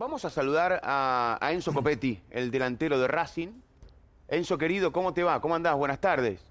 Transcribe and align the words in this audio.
vamos 0.00 0.24
a 0.24 0.30
saludar 0.30 0.80
a, 0.82 1.36
a 1.42 1.52
Enzo 1.52 1.74
Copetti, 1.74 2.18
el 2.30 2.50
delantero 2.50 2.98
de 2.98 3.06
Racing. 3.06 3.48
Enzo, 4.28 4.56
querido, 4.56 4.92
¿cómo 4.92 5.12
te 5.12 5.22
va? 5.22 5.42
¿Cómo 5.42 5.54
andás? 5.54 5.76
Buenas 5.76 6.00
tardes. 6.00 6.42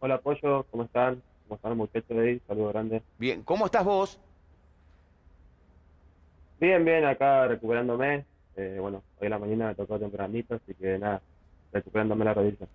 Hola, 0.00 0.20
Pollo, 0.20 0.66
¿cómo 0.70 0.84
están? 0.84 1.22
¿Cómo 1.44 1.56
están, 1.56 1.76
muchachos 1.78 2.10
de 2.10 2.20
ahí? 2.20 2.42
Saludos 2.46 2.74
grandes. 2.74 3.02
Bien, 3.16 3.42
¿cómo 3.42 3.64
estás 3.64 3.82
vos? 3.82 4.20
Bien, 6.60 6.84
bien, 6.84 7.06
acá 7.06 7.48
recuperándome. 7.48 8.26
Eh, 8.54 8.76
bueno, 8.78 9.02
hoy 9.18 9.26
en 9.26 9.30
la 9.30 9.38
mañana 9.38 9.68
me 9.68 9.74
tocó 9.74 9.98
tempranito, 9.98 10.56
así 10.56 10.74
que 10.74 10.98
nada, 10.98 11.22
recuperándome 11.72 12.26
la 12.26 12.34
rodilla. 12.34 12.66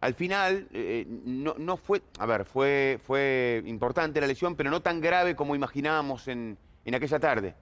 Al 0.00 0.14
final, 0.14 0.66
eh, 0.72 1.06
no, 1.08 1.54
no 1.56 1.76
fue, 1.76 2.02
a 2.18 2.26
ver, 2.26 2.46
fue, 2.46 2.98
fue 3.06 3.62
importante 3.64 4.20
la 4.20 4.26
lesión, 4.26 4.56
pero 4.56 4.70
no 4.70 4.82
tan 4.82 5.00
grave 5.00 5.36
como 5.36 5.54
imaginábamos 5.54 6.26
en, 6.26 6.58
en 6.84 6.94
aquella 6.96 7.20
tarde. 7.20 7.54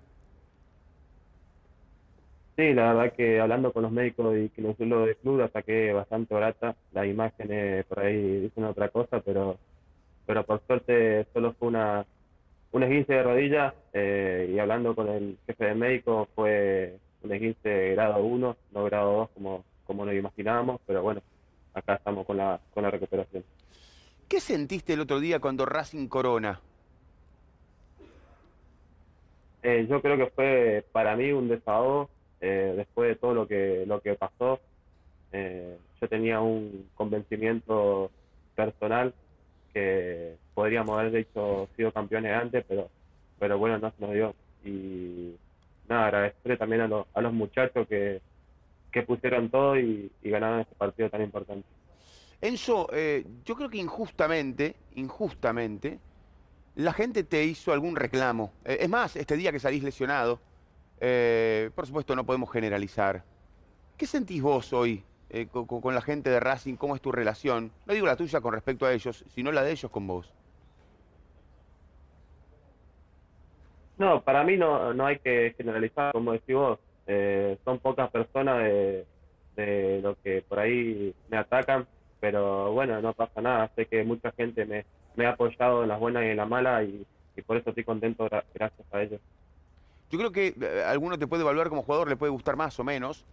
Sí, 2.56 2.72
la 2.72 2.92
verdad 2.92 3.12
que 3.14 3.40
hablando 3.40 3.72
con 3.72 3.82
los 3.82 3.90
médicos 3.90 4.36
y 4.36 4.48
que 4.50 4.62
los 4.62 4.76
suelo 4.76 5.06
de 5.06 5.16
club 5.16 5.38
la 5.40 5.48
saqué 5.48 5.92
bastante 5.92 6.34
barata. 6.34 6.76
Las 6.92 7.06
imágenes 7.06 7.84
por 7.86 8.00
ahí 8.00 8.40
dicen 8.40 8.64
otra 8.64 8.88
cosa, 8.90 9.20
pero 9.20 9.58
pero 10.26 10.45
por 10.45 10.62
suerte 10.66 11.26
solo 11.32 11.52
fue 11.54 11.68
una 11.68 12.06
un 12.72 12.82
esguince 12.82 13.12
de 13.12 13.22
rodilla 13.22 13.74
eh, 13.92 14.50
y 14.52 14.59
hablando 14.59 14.95
con 14.95 15.09
el 15.09 15.38
jefe 15.46 15.64
de 15.64 15.74
médico 15.74 16.28
fue 16.34 16.98
un 17.22 17.32
esguince 17.32 17.92
grado 17.92 18.22
1, 18.22 18.56
no 18.73 18.84
grado 18.84 19.12
2 19.12 19.30
como, 19.34 19.64
como 19.84 20.04
nos 20.04 20.14
imaginábamos, 20.14 20.80
pero 20.86 21.02
bueno, 21.02 21.23
acá 21.73 21.95
estamos 21.95 22.26
con 22.26 22.36
la, 22.36 22.60
con 22.73 22.82
la 22.82 22.90
recuperación. 22.90 23.45
¿Qué 24.29 24.40
sentiste 24.40 24.95
el 24.95 25.01
otro 25.01 25.20
día 25.20 25.38
cuando 25.38 25.66
Racing 25.66 26.09
Corona? 26.09 26.60
Eh, 29.62 29.86
yo 29.88 30.02
creo 30.02 30.16
que 30.16 30.26
fue 30.26 30.84
para 30.92 31.16
mí 31.16 31.30
un 31.32 31.48
desahogo 31.48 32.10
eh, 32.40 32.74
después 32.77 33.09
de 33.09 33.16
todo 33.16 33.35
lo 33.35 33.46
que, 33.46 33.85
lo 33.87 34.01
que 34.01 34.15
pasó. 34.15 34.60
Eh, 35.32 35.77
yo 36.01 36.09
tenía 36.09 36.41
un 36.41 36.88
convencimiento 36.95 38.10
personal 38.54 39.15
que 39.73 40.37
podríamos 40.54 40.99
haber 40.99 41.16
hecho 41.16 41.68
sido 41.76 41.93
campeones 41.93 42.32
antes, 42.32 42.65
pero 42.68 42.88
pero 43.38 43.59
bueno, 43.59 43.79
no 43.79 43.91
se 43.91 43.96
nos 44.01 44.15
dio. 44.15 44.35
Y 44.65 45.35
nada, 45.88 46.07
agradecerle 46.07 46.57
también 46.57 46.82
a, 46.82 46.88
los 46.88 47.07
a 47.15 47.21
los 47.21 47.32
muchachos 47.32 47.87
que, 47.88 48.21
que 48.91 49.02
pusieron 49.02 49.51
todo 49.51 49.79
y, 49.79 50.10
ganaron 50.23 50.60
este 50.60 50.74
partido 50.76 51.10
tan 51.10 51.23
importante. 51.23 51.66
Enzo, 52.41 52.88
eh, 52.93 53.26
yo 53.45 53.57
creo 53.57 53.69
que 53.69 53.79
injustamente, 53.79 54.76
injustamente, 54.95 55.98
la 56.76 56.93
gente 56.93 57.24
te 57.24 57.45
hizo 57.45 57.73
algún 57.73 57.96
reclamo. 57.96 58.52
Eh, 58.65 58.79
es 58.80 58.88
más, 58.88 59.16
este 59.16 59.37
día 59.37 59.52
que 59.52 59.60
salís 59.60 59.82
lesionado, 59.82 60.41
eh, 61.07 61.71
por 61.74 61.87
supuesto 61.87 62.16
no 62.16 62.24
podemos 62.24 62.51
generalizar. 62.51 63.24
¿Qué 63.99 64.06
sentís 64.06 64.41
vos 64.41 64.72
hoy 64.72 65.05
eh, 65.28 65.47
con, 65.49 65.94
la 65.94 66.00
gente 66.00 66.31
de 66.31 66.41
Racing? 66.41 66.77
¿Cómo 66.77 66.94
es 66.94 67.03
tu 67.03 67.12
relación? 67.12 67.72
No 67.84 67.93
digo 67.93 68.06
la 68.06 68.16
tuya 68.16 68.41
con 68.41 68.55
respecto 68.55 68.87
a 68.87 68.93
ellos, 68.93 69.22
sino 69.28 69.53
la 69.53 69.62
de 69.62 69.72
ellos 69.72 69.91
con 69.91 70.06
vos. 70.06 70.32
No, 73.99 74.22
para 74.22 74.43
mí 74.44 74.56
no, 74.56 74.94
no 74.94 75.06
hay 75.06 75.19
que 75.19 75.55
generalizar, 75.59 76.12
como 76.12 76.32
decís 76.32 76.55
vos. 76.55 76.78
Eh, 77.06 77.59
son 77.65 77.78
pocas 77.81 78.10
personas 78.10 78.65
de, 78.65 80.00
lo 80.03 80.16
que 80.16 80.43
por 80.49 80.59
ahí 80.59 81.15
me 81.28 81.37
atacan, 81.37 81.87
pero 82.19 82.72
bueno, 82.72 83.00
no 83.03 83.12
pasa 83.12 83.43
nada. 83.43 83.71
Sé 83.77 83.87
que 83.87 84.03
mucha 84.05 84.32
gente 84.32 84.65
me, 84.65 84.87
ha 85.27 85.31
apoyado 85.31 85.82
en 85.82 85.91
las 85.91 86.00
buenas 86.00 86.25
y 86.25 86.28
en 86.28 86.38
las 86.38 86.49
malas 86.49 86.88
y, 86.88 87.06
y 87.37 87.43
por 87.43 87.59
eso 87.59 87.69
estoy 87.70 87.84
contento 87.84 88.26
gra- 88.26 88.44
gracias 88.54 88.87
a 88.91 89.03
ellos. 89.03 89.20
Yo 90.10 90.19
creo 90.19 90.32
que 90.32 90.54
eh, 90.60 90.84
alguno 90.87 91.19
te 91.19 91.26
puede 91.26 91.42
evaluar 91.42 91.69
como 91.69 91.82
jugador, 91.82 92.09
le 92.09 92.16
puede 92.16 92.31
gustar 92.32 92.56
más 92.56 92.78
o 92.78 92.84
menos. 92.84 93.25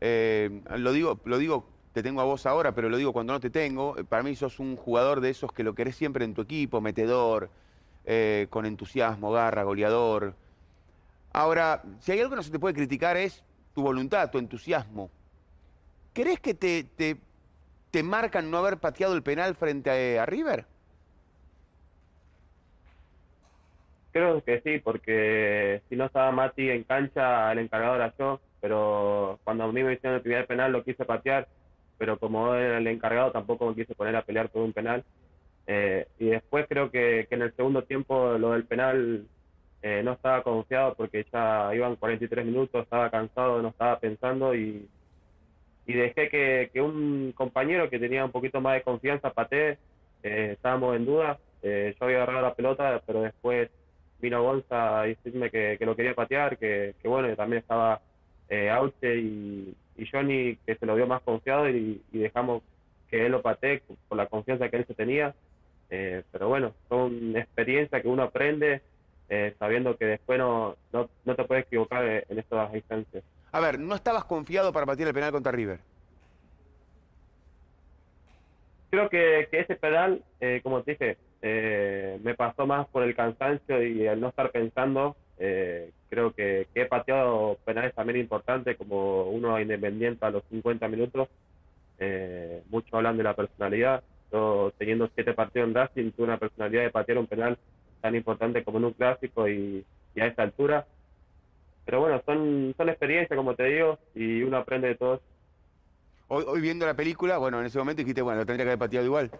Eh, 0.00 0.62
lo 0.76 0.92
digo, 0.92 1.20
lo 1.24 1.38
digo, 1.38 1.68
te 1.92 2.02
tengo 2.02 2.20
a 2.20 2.24
vos 2.24 2.46
ahora, 2.46 2.74
pero 2.74 2.88
lo 2.88 2.96
digo 2.96 3.12
cuando 3.12 3.32
no 3.32 3.40
te 3.40 3.50
tengo. 3.50 3.96
Eh, 3.98 4.04
Para 4.04 4.22
mí 4.22 4.34
sos 4.36 4.60
un 4.60 4.76
jugador 4.76 5.20
de 5.20 5.30
esos 5.30 5.52
que 5.52 5.64
lo 5.64 5.74
querés 5.74 5.96
siempre 5.96 6.24
en 6.24 6.34
tu 6.34 6.42
equipo, 6.42 6.80
metedor, 6.80 7.50
eh, 8.04 8.46
con 8.50 8.66
entusiasmo, 8.66 9.32
garra, 9.32 9.64
goleador. 9.64 10.36
Ahora, 11.32 11.82
si 12.00 12.12
hay 12.12 12.20
algo 12.20 12.30
que 12.30 12.36
no 12.36 12.42
se 12.42 12.50
te 12.50 12.58
puede 12.58 12.74
criticar 12.74 13.16
es 13.16 13.44
tu 13.74 13.82
voluntad, 13.82 14.30
tu 14.30 14.38
entusiasmo. 14.38 15.10
¿Crees 16.12 16.40
que 16.40 16.54
te, 16.54 16.84
te, 16.84 17.20
te 17.90 18.02
marcan 18.02 18.50
no 18.50 18.58
haber 18.58 18.78
pateado 18.78 19.14
el 19.14 19.22
penal 19.22 19.54
frente 19.54 20.18
a, 20.18 20.22
a 20.22 20.26
River? 20.26 20.66
Creo 24.18 24.42
que 24.42 24.60
sí, 24.62 24.80
porque 24.80 25.80
si 25.88 25.94
no 25.94 26.06
estaba 26.06 26.32
Mati 26.32 26.70
en 26.70 26.82
cancha, 26.82 27.52
el 27.52 27.60
encargado 27.60 27.94
era 27.94 28.12
yo, 28.18 28.40
pero 28.60 29.38
cuando 29.44 29.62
a 29.62 29.72
mí 29.72 29.84
me 29.84 29.92
hicieron 29.92 30.16
el 30.16 30.22
primer 30.22 30.44
penal 30.48 30.72
lo 30.72 30.82
quise 30.82 31.04
patear, 31.04 31.46
pero 31.98 32.18
como 32.18 32.52
era 32.52 32.78
el 32.78 32.86
encargado 32.88 33.30
tampoco 33.30 33.68
me 33.68 33.76
quise 33.76 33.94
poner 33.94 34.16
a 34.16 34.22
pelear 34.22 34.48
por 34.48 34.62
un 34.62 34.72
penal. 34.72 35.04
Eh, 35.68 36.08
y 36.18 36.30
después 36.30 36.66
creo 36.68 36.90
que, 36.90 37.26
que 37.28 37.36
en 37.36 37.42
el 37.42 37.54
segundo 37.54 37.84
tiempo 37.84 38.36
lo 38.38 38.54
del 38.54 38.64
penal 38.64 39.24
eh, 39.82 40.02
no 40.04 40.14
estaba 40.14 40.42
confiado 40.42 40.94
porque 40.96 41.24
ya 41.32 41.72
iban 41.72 41.94
43 41.94 42.44
minutos, 42.44 42.82
estaba 42.82 43.10
cansado, 43.10 43.62
no 43.62 43.68
estaba 43.68 44.00
pensando 44.00 44.52
y, 44.52 44.88
y 45.86 45.92
dejé 45.92 46.28
que, 46.28 46.70
que 46.72 46.80
un 46.80 47.32
compañero 47.36 47.88
que 47.88 48.00
tenía 48.00 48.24
un 48.24 48.32
poquito 48.32 48.60
más 48.60 48.74
de 48.74 48.82
confianza 48.82 49.30
patee, 49.32 49.78
eh, 50.24 50.54
estábamos 50.54 50.96
en 50.96 51.06
duda, 51.06 51.38
eh, 51.62 51.94
yo 51.96 52.04
había 52.04 52.16
agarrado 52.16 52.42
la 52.42 52.54
pelota, 52.54 53.00
pero 53.06 53.22
después 53.22 53.70
vino 54.20 54.42
Gonza 54.42 55.00
a 55.00 55.02
decirme 55.04 55.50
que, 55.50 55.76
que 55.78 55.86
lo 55.86 55.94
quería 55.96 56.14
patear, 56.14 56.58
que, 56.58 56.94
que 57.00 57.08
bueno, 57.08 57.28
que 57.28 57.36
también 57.36 57.62
estaba 57.62 58.00
eh, 58.48 58.70
Auche 58.70 59.16
y, 59.16 59.74
y 59.96 60.06
Johnny, 60.06 60.56
que 60.66 60.76
se 60.76 60.86
lo 60.86 60.96
dio 60.96 61.06
más 61.06 61.22
confiado 61.22 61.68
y, 61.68 62.02
y 62.12 62.18
dejamos 62.18 62.62
que 63.10 63.26
él 63.26 63.32
lo 63.32 63.42
patee 63.42 63.82
por 64.08 64.18
la 64.18 64.26
confianza 64.26 64.68
que 64.68 64.76
él 64.76 64.86
se 64.86 64.94
tenía. 64.94 65.34
Eh, 65.90 66.22
pero 66.30 66.48
bueno, 66.48 66.74
son 66.88 67.36
experiencias 67.36 68.02
que 68.02 68.08
uno 68.08 68.22
aprende 68.24 68.82
eh, 69.30 69.54
sabiendo 69.58 69.96
que 69.96 70.04
después 70.04 70.38
no, 70.38 70.76
no, 70.92 71.08
no 71.24 71.34
te 71.34 71.44
puedes 71.44 71.64
equivocar 71.66 72.04
en 72.04 72.24
en 72.28 72.38
estas 72.38 72.74
instancias. 72.74 73.24
A 73.52 73.60
ver, 73.60 73.78
no 73.78 73.94
estabas 73.94 74.24
confiado 74.24 74.72
para 74.72 74.84
patear 74.84 75.08
el 75.08 75.14
penal 75.14 75.32
contra 75.32 75.52
River. 75.52 75.78
Creo 78.90 79.08
que, 79.08 79.48
que 79.50 79.60
ese 79.60 79.76
pedal, 79.76 80.22
eh, 80.40 80.60
como 80.62 80.82
te 80.82 80.92
dije, 80.92 81.16
eh, 81.40 82.18
me 82.22 82.34
pasó 82.34 82.66
más 82.66 82.86
por 82.88 83.02
el 83.02 83.14
cansancio 83.14 83.82
y 83.82 84.06
el 84.06 84.20
no 84.20 84.28
estar 84.28 84.50
pensando. 84.50 85.16
Eh, 85.38 85.90
creo 86.10 86.32
que, 86.32 86.66
que 86.74 86.82
he 86.82 86.86
pateado 86.86 87.58
penales 87.64 87.94
también 87.94 88.18
importantes, 88.18 88.76
como 88.76 89.24
uno 89.24 89.60
independiente 89.60 90.24
a 90.24 90.30
los 90.30 90.42
50 90.50 90.88
minutos. 90.88 91.28
Eh, 91.98 92.62
muchos 92.70 92.92
hablan 92.94 93.16
de 93.16 93.22
la 93.22 93.34
personalidad. 93.34 94.02
Yo, 94.32 94.72
teniendo 94.78 95.08
siete 95.14 95.32
partidos 95.32 95.68
en 95.68 95.74
Racing, 95.74 96.10
tuve 96.12 96.26
una 96.26 96.38
personalidad 96.38 96.82
de 96.82 96.90
patear 96.90 97.18
un 97.18 97.26
penal 97.26 97.58
tan 98.00 98.14
importante 98.14 98.62
como 98.64 98.78
en 98.78 98.84
un 98.86 98.92
clásico 98.92 99.48
y, 99.48 99.84
a 100.20 100.26
esta 100.26 100.42
altura. 100.42 100.86
Pero 101.84 102.00
bueno, 102.00 102.20
son, 102.26 102.74
son 102.76 102.88
experiencias, 102.88 103.36
como 103.36 103.54
te 103.54 103.64
digo, 103.64 103.98
y 104.14 104.42
uno 104.42 104.58
aprende 104.58 104.88
de 104.88 104.94
todo. 104.96 105.20
Hoy, 106.26 106.44
hoy 106.46 106.60
viendo 106.60 106.84
la 106.84 106.94
película, 106.94 107.38
bueno, 107.38 107.60
en 107.60 107.66
ese 107.66 107.78
momento 107.78 108.00
dijiste, 108.00 108.20
bueno, 108.20 108.44
tendría 108.44 108.64
que 108.64 108.70
haber 108.70 108.78
pateado 108.78 109.06
igual. 109.06 109.30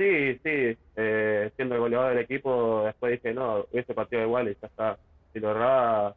Sí, 0.00 0.40
sí, 0.42 0.78
eh, 0.96 1.50
siendo 1.56 1.74
el 1.74 1.82
goleador 1.82 2.14
del 2.14 2.24
equipo, 2.24 2.84
después 2.86 3.12
dije, 3.12 3.34
no, 3.34 3.66
hubiese 3.70 3.92
partido 3.92 4.22
igual 4.22 4.48
y 4.48 4.56
ya 4.58 4.66
está. 4.66 4.98
Si 5.30 5.38
lo 5.38 5.50
erraba, 5.50 6.16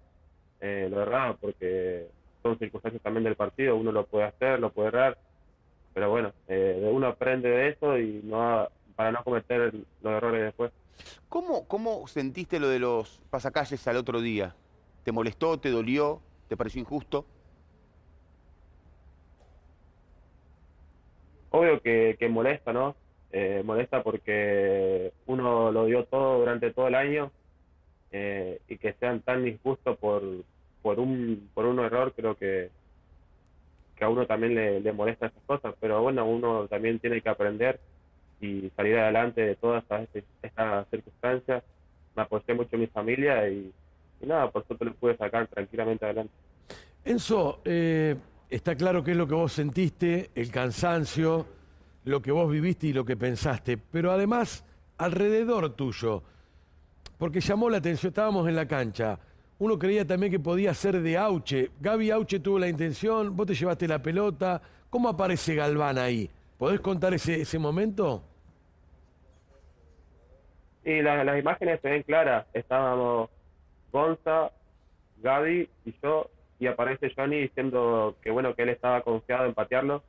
eh, 0.61 0.87
lo 0.89 1.01
erraba 1.01 1.35
porque 1.35 2.07
son 2.41 2.57
circunstancias 2.57 3.03
también 3.03 3.25
del 3.25 3.35
partido, 3.35 3.75
uno 3.75 3.91
lo 3.91 4.05
puede 4.05 4.23
hacer, 4.23 4.61
lo 4.61 4.71
puede 4.71 4.87
errar, 4.87 5.17
pero 5.93 6.09
bueno, 6.09 6.31
eh, 6.47 6.89
uno 6.93 7.07
aprende 7.07 7.49
de 7.49 7.69
eso 7.71 7.97
y 7.99 8.21
no 8.23 8.69
para 8.95 9.11
no 9.11 9.21
cometer 9.21 9.73
los 9.73 10.13
errores 10.13 10.43
después. 10.43 10.71
¿Cómo, 11.27 11.67
¿Cómo 11.67 12.07
sentiste 12.07 12.61
lo 12.61 12.69
de 12.69 12.79
los 12.79 13.19
pasacalles 13.29 13.85
al 13.89 13.97
otro 13.97 14.21
día? 14.21 14.55
¿Te 15.03 15.11
molestó, 15.11 15.59
te 15.59 15.71
dolió, 15.71 16.21
te 16.47 16.55
pareció 16.55 16.79
injusto? 16.79 17.25
Obvio 21.49 21.81
que, 21.81 22.15
que 22.17 22.29
molesta, 22.29 22.71
¿no? 22.71 23.02
Eh, 23.35 23.63
molesta 23.65 24.03
porque 24.03 25.11
uno 25.25 25.71
lo 25.71 25.85
dio 25.85 26.05
todo 26.05 26.37
durante 26.37 26.69
todo 26.69 26.87
el 26.87 26.93
año 26.93 27.31
eh, 28.11 28.61
y 28.67 28.77
que 28.77 28.93
sean 28.93 29.21
tan 29.21 29.47
injustos 29.47 29.97
por, 29.97 30.21
por, 30.83 30.99
un, 30.99 31.49
por 31.55 31.65
un 31.65 31.79
error, 31.79 32.13
creo 32.15 32.35
que, 32.35 32.69
que 33.95 34.03
a 34.03 34.09
uno 34.09 34.27
también 34.27 34.53
le, 34.53 34.79
le 34.81 34.93
molesta 34.93 35.25
esas 35.25 35.41
cosas. 35.47 35.73
Pero 35.79 36.03
bueno, 36.03 36.27
uno 36.27 36.67
también 36.67 36.99
tiene 36.99 37.21
que 37.21 37.29
aprender 37.29 37.79
y 38.39 38.71
salir 38.75 38.99
adelante 38.99 39.41
de 39.41 39.55
todas 39.55 39.83
estas, 39.83 40.07
estas 40.43 40.87
circunstancias. 40.89 41.63
Me 42.15 42.21
apoyé 42.21 42.53
mucho 42.53 42.75
en 42.75 42.81
mi 42.81 42.87
familia 42.87 43.49
y, 43.49 43.73
nada, 44.21 44.51
por 44.51 44.63
suerte 44.67 44.85
lo 44.85 44.93
pude 44.93 45.17
sacar 45.17 45.47
tranquilamente 45.47 46.05
adelante. 46.05 46.33
Enzo, 47.03 47.61
eh, 47.65 48.15
está 48.47 48.75
claro 48.75 49.03
qué 49.03 49.11
es 49.11 49.17
lo 49.17 49.27
que 49.27 49.33
vos 49.33 49.53
sentiste, 49.53 50.29
el 50.35 50.51
cansancio, 50.51 51.47
lo 52.05 52.21
que 52.21 52.31
vos 52.31 52.49
viviste 52.51 52.87
y 52.87 52.93
lo 52.93 53.05
que 53.05 53.15
pensaste, 53.17 53.77
pero 53.77 54.11
además, 54.11 54.65
alrededor 54.97 55.69
tuyo, 55.75 56.23
porque 57.17 57.39
llamó 57.39 57.69
la 57.69 57.77
atención, 57.77 58.09
estábamos 58.09 58.47
en 58.47 58.55
la 58.55 58.67
cancha. 58.67 59.19
Uno 59.59 59.79
creía 59.79 60.05
también 60.05 60.31
que 60.31 60.39
podía 60.39 60.73
ser 60.73 60.99
de 61.01 61.17
Auche. 61.17 61.71
Gaby 61.79 62.11
Auche 62.11 62.39
tuvo 62.39 62.59
la 62.59 62.67
intención, 62.67 63.35
vos 63.35 63.47
te 63.47 63.53
llevaste 63.55 63.87
la 63.87 64.01
pelota. 64.01 64.61
¿Cómo 64.89 65.07
aparece 65.07 65.55
Galván 65.55 65.97
ahí? 65.97 66.29
¿Podés 66.57 66.81
contar 66.81 67.13
ese, 67.13 67.41
ese 67.41 67.57
momento? 67.59 68.23
Y 70.83 71.01
la- 71.01 71.23
las 71.23 71.39
imágenes 71.39 71.79
se 71.81 71.89
ven 71.89 72.03
claras. 72.03 72.45
Estábamos 72.53 73.29
Gonza, 73.91 74.51
Gaby 75.21 75.69
y 75.85 75.95
yo, 76.03 76.29
y 76.59 76.67
aparece 76.67 77.11
Johnny 77.15 77.37
diciendo 77.41 78.15
que 78.21 78.31
bueno 78.31 78.53
que 78.55 78.63
él 78.63 78.69
estaba 78.69 79.01
confiado 79.01 79.45
en 79.45 79.53
patearlo. 79.53 80.03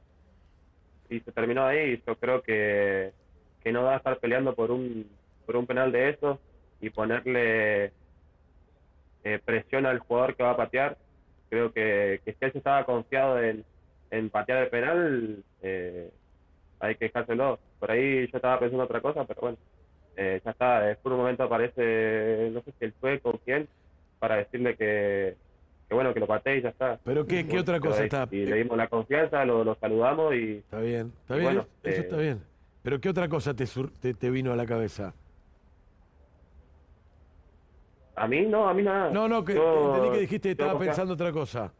Y 1.08 1.20
se 1.20 1.32
terminó 1.32 1.64
ahí. 1.64 2.02
Yo 2.06 2.16
creo 2.16 2.42
que, 2.42 3.12
que 3.62 3.72
no 3.72 3.84
va 3.84 3.94
a 3.94 3.96
estar 3.98 4.18
peleando 4.18 4.54
por 4.54 4.70
un, 4.70 5.08
por 5.46 5.56
un 5.56 5.66
penal 5.66 5.92
de 5.92 6.10
esos 6.10 6.38
y 6.80 6.90
ponerle 6.90 7.92
eh, 9.24 9.40
presión 9.44 9.86
al 9.86 9.98
jugador 10.00 10.34
que 10.34 10.42
va 10.42 10.50
a 10.50 10.56
patear. 10.56 10.96
Creo 11.50 11.72
que, 11.72 12.20
que 12.24 12.32
si 12.32 12.38
él 12.40 12.52
se 12.52 12.58
estaba 12.58 12.84
confiado 12.84 13.42
en, 13.42 13.64
en 14.10 14.30
patear 14.30 14.64
el 14.64 14.70
penal, 14.70 15.44
eh, 15.62 16.10
hay 16.80 16.94
que 16.96 17.06
dejárselo. 17.06 17.58
Por 17.78 17.90
ahí 17.90 18.26
yo 18.28 18.36
estaba 18.36 18.58
pensando 18.58 18.84
otra 18.84 19.00
cosa, 19.00 19.24
pero 19.24 19.40
bueno. 19.40 19.58
Eh, 20.16 20.40
ya 20.44 20.52
está, 20.52 20.96
por 21.02 21.12
un 21.12 21.18
momento 21.18 21.42
aparece, 21.42 22.48
no 22.52 22.62
sé 22.62 22.72
si 22.78 22.84
el 22.84 22.94
sueco 23.00 23.30
o 23.30 23.38
quién, 23.44 23.66
para 24.20 24.36
decirle 24.36 24.76
que, 24.76 25.34
que 25.88 25.94
bueno, 25.94 26.14
que 26.14 26.20
lo 26.20 26.26
patee 26.26 26.58
y 26.58 26.62
ya 26.62 26.70
está. 26.70 26.98
¿Pero 27.04 27.26
qué, 27.26 27.46
qué 27.46 27.58
otra 27.58 27.78
cosa 27.81 28.04
está? 28.04 28.26
Y 28.31 28.46
le 28.46 28.56
dimos 28.56 28.76
la 28.76 28.88
confianza, 28.88 29.44
lo, 29.44 29.64
lo 29.64 29.75
saludamos 29.76 30.34
y 30.34 30.58
Está 30.58 30.81
bien, 30.81 31.12
está 31.20 31.34
bien, 31.34 31.44
bueno, 31.46 31.66
eso 31.82 32.00
eh, 32.00 32.04
está 32.04 32.16
bien. 32.16 32.42
¿Pero 32.82 33.00
qué 33.00 33.08
otra 33.08 33.28
cosa 33.28 33.54
te, 33.54 33.66
sur- 33.66 33.92
te, 34.00 34.14
te 34.14 34.31
vino 34.31 34.52
a 34.52 34.56
la 34.56 34.66
cabeza? 34.66 35.14
a 38.16 38.28
mí 38.28 38.42
no, 38.42 38.69
a 38.69 38.75
mí 38.75 38.82
nada. 38.84 39.10
No, 39.10 39.26
no, 39.28 39.44
que 39.44 39.54
Yo- 39.54 39.88
entendí 39.96 40.10
que 40.14 40.20
dijiste 40.20 40.48
que 40.48 40.52
estaba 40.52 40.78
pensando 40.78 41.14
otra 41.14 41.32
cosa. 41.32 41.72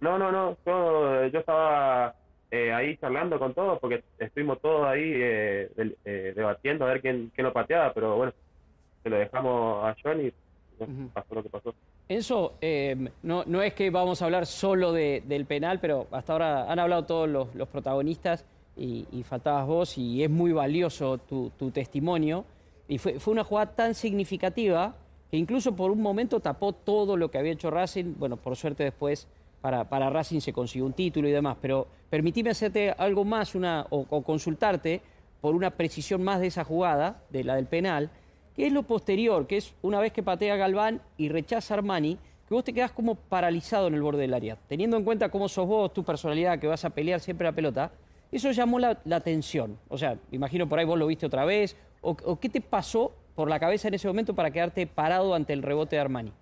No, 0.00 0.18
no, 0.18 0.30
no, 0.30 0.56
yo, 0.64 1.26
yo 1.28 1.40
estaba 1.40 2.14
eh, 2.50 2.72
ahí 2.72 2.96
charlando 2.98 3.38
con 3.38 3.54
todos 3.54 3.78
porque 3.80 4.04
estuvimos 4.18 4.60
todos 4.60 4.86
ahí 4.86 5.02
eh, 5.14 5.70
del- 5.74 5.96
eh, 6.04 6.32
debatiendo 6.36 6.84
a 6.84 6.88
ver 6.88 7.00
quién, 7.00 7.32
quién 7.34 7.46
lo 7.46 7.52
pateaba, 7.52 7.92
pero 7.92 8.16
bueno, 8.16 8.32
se 9.02 9.10
lo 9.10 9.16
dejamos 9.16 9.84
a 9.84 9.96
Johnny 10.02 10.32
pasó 11.12 11.34
lo 11.34 11.42
que 11.42 11.48
pasó. 11.48 11.74
Enzo, 12.08 12.54
eh, 12.60 13.10
no, 13.22 13.44
no 13.46 13.62
es 13.62 13.74
que 13.74 13.90
vamos 13.90 14.22
a 14.22 14.26
hablar 14.26 14.46
solo 14.46 14.92
de- 14.92 15.22
del 15.26 15.44
penal, 15.46 15.80
pero 15.80 16.06
hasta 16.10 16.32
ahora 16.32 16.70
han 16.70 16.78
hablado 16.78 17.04
todos 17.04 17.28
los, 17.28 17.54
los 17.54 17.68
protagonistas 17.68 18.44
y, 18.76 19.06
y 19.10 19.22
faltabas 19.22 19.66
vos 19.66 19.98
y 19.98 20.22
es 20.22 20.30
muy 20.30 20.52
valioso 20.52 21.18
tu, 21.18 21.50
tu 21.58 21.70
testimonio. 21.70 22.44
Y 22.88 22.98
fue, 22.98 23.18
fue 23.18 23.32
una 23.32 23.42
jugada 23.42 23.74
tan 23.74 23.94
significativa 23.94 24.94
que 25.30 25.36
incluso 25.36 25.74
por 25.74 25.90
un 25.90 26.00
momento 26.00 26.38
tapó 26.38 26.72
todo 26.72 27.16
lo 27.16 27.30
que 27.30 27.38
había 27.38 27.52
hecho 27.52 27.70
Racing. 27.70 28.14
Bueno, 28.18 28.36
por 28.36 28.54
suerte 28.54 28.84
después 28.84 29.26
para, 29.60 29.88
para 29.88 30.08
Racing 30.10 30.38
se 30.40 30.52
consiguió 30.52 30.86
un 30.86 30.92
título 30.92 31.28
y 31.28 31.32
demás, 31.32 31.56
pero 31.60 31.88
permitime 32.08 32.50
hacerte 32.50 32.90
algo 32.96 33.24
más 33.24 33.56
una, 33.56 33.86
o, 33.90 34.06
o 34.08 34.22
consultarte 34.22 35.00
por 35.40 35.56
una 35.56 35.70
precisión 35.70 36.22
más 36.22 36.38
de 36.40 36.46
esa 36.46 36.62
jugada, 36.62 37.22
de 37.30 37.42
la 37.42 37.56
del 37.56 37.66
penal, 37.66 38.10
que 38.56 38.66
es 38.66 38.72
lo 38.72 38.82
posterior, 38.82 39.46
que 39.46 39.58
es 39.58 39.74
una 39.82 40.00
vez 40.00 40.12
que 40.12 40.22
patea 40.22 40.56
Galván 40.56 41.02
y 41.18 41.28
rechaza 41.28 41.74
Armani, 41.74 42.16
que 42.48 42.54
vos 42.54 42.64
te 42.64 42.72
quedás 42.72 42.90
como 42.90 43.14
paralizado 43.14 43.88
en 43.88 43.94
el 43.94 44.02
borde 44.02 44.22
del 44.22 44.32
área. 44.32 44.56
Teniendo 44.66 44.96
en 44.96 45.04
cuenta 45.04 45.28
cómo 45.28 45.48
sos 45.48 45.66
vos, 45.66 45.92
tu 45.92 46.02
personalidad, 46.04 46.58
que 46.58 46.66
vas 46.66 46.84
a 46.84 46.90
pelear 46.90 47.20
siempre 47.20 47.44
la 47.44 47.52
pelota, 47.52 47.92
eso 48.32 48.50
llamó 48.52 48.78
la, 48.78 48.98
la 49.04 49.16
atención. 49.16 49.78
O 49.88 49.98
sea, 49.98 50.16
imagino 50.32 50.68
por 50.68 50.78
ahí 50.78 50.86
vos 50.86 50.98
lo 50.98 51.06
viste 51.06 51.26
otra 51.26 51.44
vez, 51.44 51.76
o, 52.00 52.16
o 52.24 52.40
qué 52.40 52.48
te 52.48 52.60
pasó 52.60 53.12
por 53.34 53.50
la 53.50 53.60
cabeza 53.60 53.88
en 53.88 53.94
ese 53.94 54.08
momento 54.08 54.34
para 54.34 54.50
quedarte 54.50 54.86
parado 54.86 55.34
ante 55.34 55.52
el 55.52 55.62
rebote 55.62 55.96
de 55.96 56.00
Armani. 56.00 56.32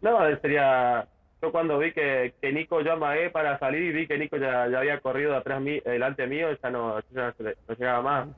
No, 0.00 0.18
sería. 0.40 1.06
Yo 1.40 1.50
cuando 1.50 1.78
vi 1.78 1.92
que, 1.92 2.34
que 2.40 2.52
Nico 2.52 2.80
llama 2.82 3.16
eh, 3.16 3.30
para 3.30 3.58
salir 3.58 3.82
y 3.82 3.92
vi 3.92 4.06
que 4.06 4.18
Nico 4.18 4.36
ya, 4.36 4.68
ya 4.68 4.78
había 4.78 5.00
corrido 5.00 5.36
atrás 5.36 5.60
mí, 5.60 5.80
delante 5.80 6.26
mío, 6.26 6.48
ya 6.62 6.70
no 6.70 7.00
llegaba 7.78 8.02
más. 8.02 8.28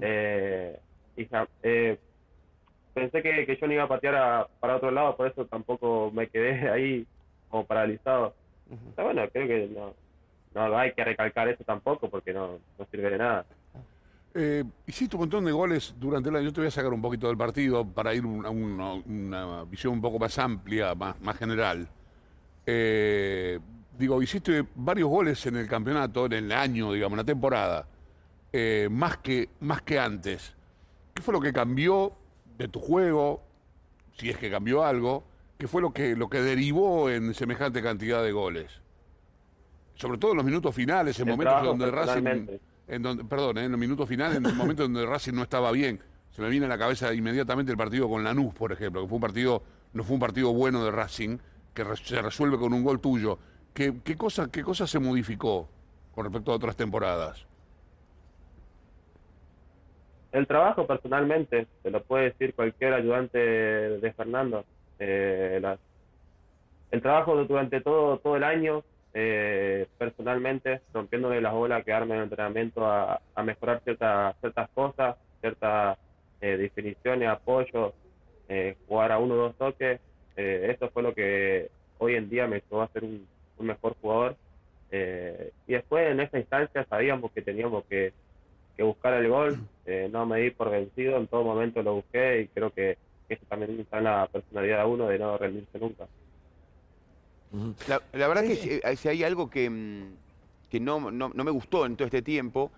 Eh, 0.00 0.78
y 1.16 1.28
eh, 1.62 1.98
pensé 2.94 3.22
que, 3.22 3.46
que 3.46 3.56
yo 3.60 3.66
no 3.66 3.72
iba 3.72 3.84
a 3.84 3.88
patear 3.88 4.14
a- 4.16 4.48
para 4.60 4.76
otro 4.76 4.90
lado, 4.90 5.16
por 5.16 5.26
eso 5.28 5.46
tampoco 5.46 6.10
me 6.12 6.28
quedé 6.28 6.68
ahí 6.70 7.06
como 7.48 7.64
paralizado. 7.66 8.34
Pero 8.96 9.08
bueno, 9.08 9.28
creo 9.32 9.46
que 9.46 9.68
no, 9.74 9.94
no 10.54 10.78
hay 10.78 10.92
que 10.92 11.04
recalcar 11.04 11.48
eso 11.48 11.64
tampoco 11.64 12.08
porque 12.08 12.32
no, 12.32 12.58
no 12.78 12.86
sirve 12.90 13.10
de 13.10 13.18
nada. 13.18 13.44
Eh, 14.34 14.64
hiciste 14.86 15.14
un 15.16 15.20
montón 15.22 15.44
de 15.44 15.52
goles 15.52 15.94
durante 15.98 16.30
el 16.30 16.36
año. 16.36 16.46
Yo 16.46 16.52
te 16.54 16.60
voy 16.62 16.68
a 16.68 16.70
sacar 16.70 16.90
un 16.92 17.02
poquito 17.02 17.28
del 17.28 17.36
partido 17.36 17.84
para 17.84 18.14
ir 18.14 18.24
un- 18.24 18.46
a 18.46 18.50
una, 18.50 18.94
una 18.94 19.64
visión 19.64 19.92
un 19.94 20.00
poco 20.00 20.18
más 20.18 20.38
amplia, 20.38 20.94
más, 20.94 21.20
más 21.20 21.36
general. 21.36 21.86
Eh, 22.64 23.58
digo, 23.98 24.22
hiciste 24.22 24.64
varios 24.74 25.08
goles 25.10 25.44
en 25.46 25.56
el 25.56 25.68
campeonato, 25.68 26.26
en 26.26 26.32
el 26.32 26.52
año, 26.52 26.92
digamos, 26.92 27.12
en 27.12 27.18
la 27.18 27.24
temporada, 27.24 27.86
eh, 28.52 28.88
más, 28.90 29.18
que, 29.18 29.48
más 29.60 29.82
que 29.82 29.98
antes. 29.98 30.54
¿Qué 31.14 31.22
fue 31.22 31.32
lo 31.34 31.40
que 31.40 31.52
cambió 31.52 32.12
de 32.58 32.68
tu 32.68 32.80
juego? 32.80 33.42
Si 34.16 34.30
es 34.30 34.36
que 34.36 34.50
cambió 34.50 34.84
algo. 34.84 35.24
¿Qué 35.58 35.68
fue 35.68 35.80
lo 35.80 35.92
que, 35.92 36.16
lo 36.16 36.28
que 36.28 36.40
derivó 36.40 37.08
en 37.08 37.34
semejante 37.34 37.82
cantidad 37.82 38.22
de 38.22 38.32
goles? 38.32 38.80
Sobre 39.94 40.18
todo 40.18 40.32
en 40.32 40.38
los 40.38 40.46
minutos 40.46 40.74
finales, 40.74 41.18
en 41.20 41.28
El 41.28 41.36
momentos 41.36 41.62
donde 41.64 41.90
Racing 41.90 42.46
en 42.88 43.02
donde, 43.02 43.24
perdón, 43.24 43.58
eh, 43.58 43.64
en 43.64 43.70
los 43.70 43.80
minutos 43.80 44.08
finales, 44.08 44.38
en 44.38 44.46
el 44.46 44.54
momento 44.54 44.82
donde 44.82 45.06
Racing 45.06 45.34
no 45.34 45.42
estaba 45.42 45.70
bien. 45.70 46.00
Se 46.32 46.42
me 46.42 46.48
viene 46.48 46.66
a 46.66 46.68
la 46.68 46.78
cabeza 46.78 47.14
inmediatamente 47.14 47.70
el 47.70 47.78
partido 47.78 48.08
con 48.08 48.24
Lanús, 48.24 48.54
por 48.54 48.72
ejemplo, 48.72 49.02
que 49.02 49.08
fue 49.08 49.16
un 49.16 49.20
partido, 49.22 49.62
no 49.92 50.02
fue 50.02 50.14
un 50.14 50.20
partido 50.20 50.52
bueno 50.52 50.84
de 50.84 50.90
Racing, 50.90 51.38
que 51.74 51.84
re- 51.84 51.96
se 51.96 52.20
resuelve 52.20 52.58
con 52.58 52.72
un 52.72 52.82
gol 52.82 53.00
tuyo. 53.00 53.38
¿Qué, 53.72 53.94
qué, 54.02 54.16
cosa, 54.16 54.50
¿Qué 54.50 54.62
cosa 54.64 54.86
se 54.86 54.98
modificó 54.98 55.68
con 56.12 56.24
respecto 56.24 56.52
a 56.52 56.56
otras 56.56 56.74
temporadas? 56.74 57.46
El 60.32 60.46
trabajo 60.46 60.86
personalmente, 60.86 61.66
te 61.82 61.90
lo 61.90 62.02
puede 62.02 62.30
decir 62.30 62.54
cualquier 62.54 62.94
ayudante 62.94 63.38
de 63.38 64.12
Fernando. 64.14 64.64
Eh, 64.98 65.60
el 66.90 67.02
trabajo 67.02 67.44
durante 67.44 67.80
todo, 67.82 68.18
todo 68.18 68.36
el 68.36 68.44
año, 68.44 68.82
eh, 69.14 69.86
personalmente, 69.98 70.80
rompiéndole 70.94 71.40
las 71.40 71.52
bolas, 71.52 71.84
quedarme 71.84 72.14
en 72.14 72.18
el 72.18 72.24
entrenamiento 72.24 72.86
a, 72.86 73.20
a 73.34 73.42
mejorar 73.42 73.82
ciertas 73.84 74.34
ciertas 74.40 74.70
cosas, 74.70 75.16
ciertas 75.40 75.98
eh, 76.40 76.56
definiciones, 76.56 77.28
apoyo, 77.28 77.92
eh, 78.48 78.76
jugar 78.88 79.12
a 79.12 79.18
uno 79.18 79.34
o 79.34 79.36
dos 79.38 79.56
toques. 79.56 80.00
Eh, 80.36 80.74
eso 80.74 80.90
fue 80.90 81.02
lo 81.02 81.14
que 81.14 81.70
hoy 81.98 82.14
en 82.16 82.30
día 82.30 82.46
me 82.46 82.60
llevó 82.60 82.82
a 82.82 82.88
ser 82.88 83.04
un, 83.04 83.26
un 83.58 83.66
mejor 83.66 83.96
jugador. 84.00 84.36
Eh, 84.90 85.52
y 85.66 85.72
después 85.72 86.10
en 86.10 86.20
esa 86.20 86.38
instancia 86.38 86.84
sabíamos 86.88 87.32
que 87.32 87.42
teníamos 87.42 87.84
que, 87.84 88.12
que 88.76 88.82
buscar 88.82 89.14
el 89.14 89.28
gol, 89.28 89.58
eh, 89.84 90.08
no 90.12 90.26
me 90.26 90.40
di 90.40 90.50
por 90.50 90.70
vencido, 90.70 91.16
en 91.18 91.26
todo 91.26 91.44
momento 91.44 91.82
lo 91.82 91.94
busqué 91.96 92.42
y 92.42 92.48
creo 92.48 92.70
que, 92.70 92.96
eso 93.28 93.44
también 93.48 93.80
está 93.80 93.98
en 93.98 94.04
la 94.04 94.26
personalidad 94.26 94.80
de 94.80 94.84
uno 94.90 95.08
de 95.08 95.18
no 95.18 95.38
rendirse 95.38 95.78
nunca. 95.78 96.06
La, 97.88 98.00
la 98.12 98.28
verdad 98.28 98.42
que 98.42 98.56
si, 98.56 98.80
eh, 98.82 98.96
si 98.96 99.08
hay 99.08 99.24
algo 99.24 99.48
que, 99.48 99.68
mm, 99.70 100.16
que 100.68 100.80
no, 100.80 101.10
no- 101.10 101.30
no 101.34 101.44
me 101.44 101.50
gustó 101.50 101.86
en 101.86 101.96
todo 101.96 102.06
este 102.06 102.22
tiempo, 102.22 102.70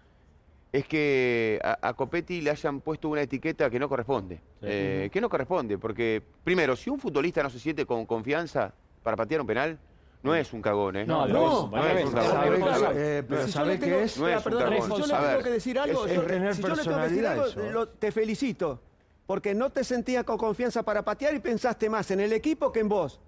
es 0.72 0.86
que 0.86 1.60
a, 1.62 1.78
a 1.88 1.94
Copetti 1.94 2.40
le 2.40 2.50
hayan 2.50 2.80
puesto 2.80 3.08
una 3.08 3.22
etiqueta 3.22 3.70
que 3.70 3.78
no 3.78 3.88
corresponde. 3.88 4.40
Eh, 4.62 5.10
que 5.12 5.20
no 5.20 5.28
corresponde, 5.28 5.78
porque 5.78 6.22
primero, 6.42 6.74
si 6.74 6.90
un 6.90 6.98
futbolista 6.98 7.42
no 7.42 7.50
se 7.50 7.58
siente 7.60 7.84
con 7.84 8.06
confianza 8.06 8.74
para 9.02 9.16
patear 9.16 9.40
un 9.42 9.46
penal, 9.46 9.78
no 10.24 10.34
es 10.34 10.52
un 10.52 10.60
cagón, 10.62 10.96
¿eh? 10.96 11.06
No, 11.06 11.26
no, 11.28 11.68
no 11.68 11.86
es 11.86 12.04
un 12.06 12.12
cagón. 12.12 12.94
que-. 12.94 13.18
Eh, 13.18 13.22
pero 13.22 13.40
Si 13.42 13.46
yo 13.48 13.52
¿sabe 13.52 13.72
le 13.74 13.78
tengo- 13.78 13.96
qué 13.96 14.02
es? 14.04 14.18
No 14.18 14.28
es 14.28 14.46
un 14.46 14.52
cagón. 14.52 14.82
Si 14.82 14.88
yo 14.88 15.06
le 15.06 15.26
tengo 15.28 15.42
que 15.44 15.50
decir 15.50 15.78
algo, 15.78 16.08
si 16.08 16.18
tener 16.18 16.54
yo 16.56 16.68
le 16.74 16.82
tengo 16.82 16.96
que 16.96 17.02
decir 17.08 17.26
algo, 17.26 17.46
lo- 17.70 17.88
te 17.88 18.10
felicito, 18.10 18.80
porque 19.26 19.54
no 19.54 19.70
te 19.70 19.84
sentías 19.84 20.24
con 20.24 20.36
confianza 20.38 20.82
para 20.82 21.02
patear 21.04 21.34
y 21.34 21.38
pensaste 21.38 21.88
más 21.88 22.10
en 22.10 22.20
el 22.20 22.32
equipo 22.32 22.72
que 22.72 22.80
en 22.80 22.88
vos. 22.88 23.20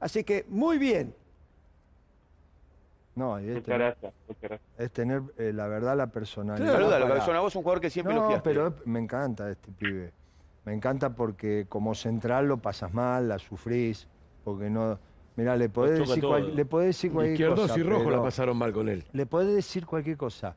Así 0.00 0.24
que 0.24 0.44
muy 0.48 0.78
bien. 0.78 1.14
No, 3.14 3.38
y 3.38 3.44
es 3.44 3.48
Muchas 3.50 3.64
tener, 3.64 3.78
gracias, 3.80 4.14
muchas 4.26 4.42
gracias. 4.42 4.70
es 4.78 4.90
tener, 4.90 5.22
eh, 5.36 5.52
la 5.52 5.66
verdad 5.68 5.96
la 5.96 6.06
personalidad. 6.08 6.72
Cabezón, 7.06 7.36
a 7.36 7.40
vos 7.40 7.54
un 7.54 7.62
jugador 7.62 7.80
que 7.80 7.90
siempre 7.90 8.14
No, 8.14 8.40
pero 8.42 8.74
me 8.86 8.98
encanta 9.00 9.50
este 9.50 9.70
pibe. 9.70 10.12
Me 10.64 10.72
encanta 10.72 11.10
porque 11.10 11.66
como 11.68 11.94
central 11.94 12.46
lo 12.46 12.56
pasas 12.56 12.92
mal, 12.94 13.28
la 13.28 13.38
sufrís, 13.38 14.08
porque 14.44 14.70
no... 14.70 14.98
Mira, 15.36 15.56
le 15.56 15.68
podés 15.68 15.98
decir, 16.00 16.22
cual- 16.24 16.54
le 16.54 16.64
podés 16.66 16.88
decir 16.88 17.10
cualquier 17.12 17.32
Izquierdos 17.34 17.60
cosa. 17.68 17.80
y 17.80 17.82
Rojo 17.82 18.10
la 18.10 18.22
pasaron 18.22 18.56
mal 18.56 18.72
con 18.72 18.88
él. 18.88 19.04
le 19.12 19.26
podés 19.26 19.54
decir 19.54 19.86
cualquier 19.86 20.16
cosa, 20.16 20.54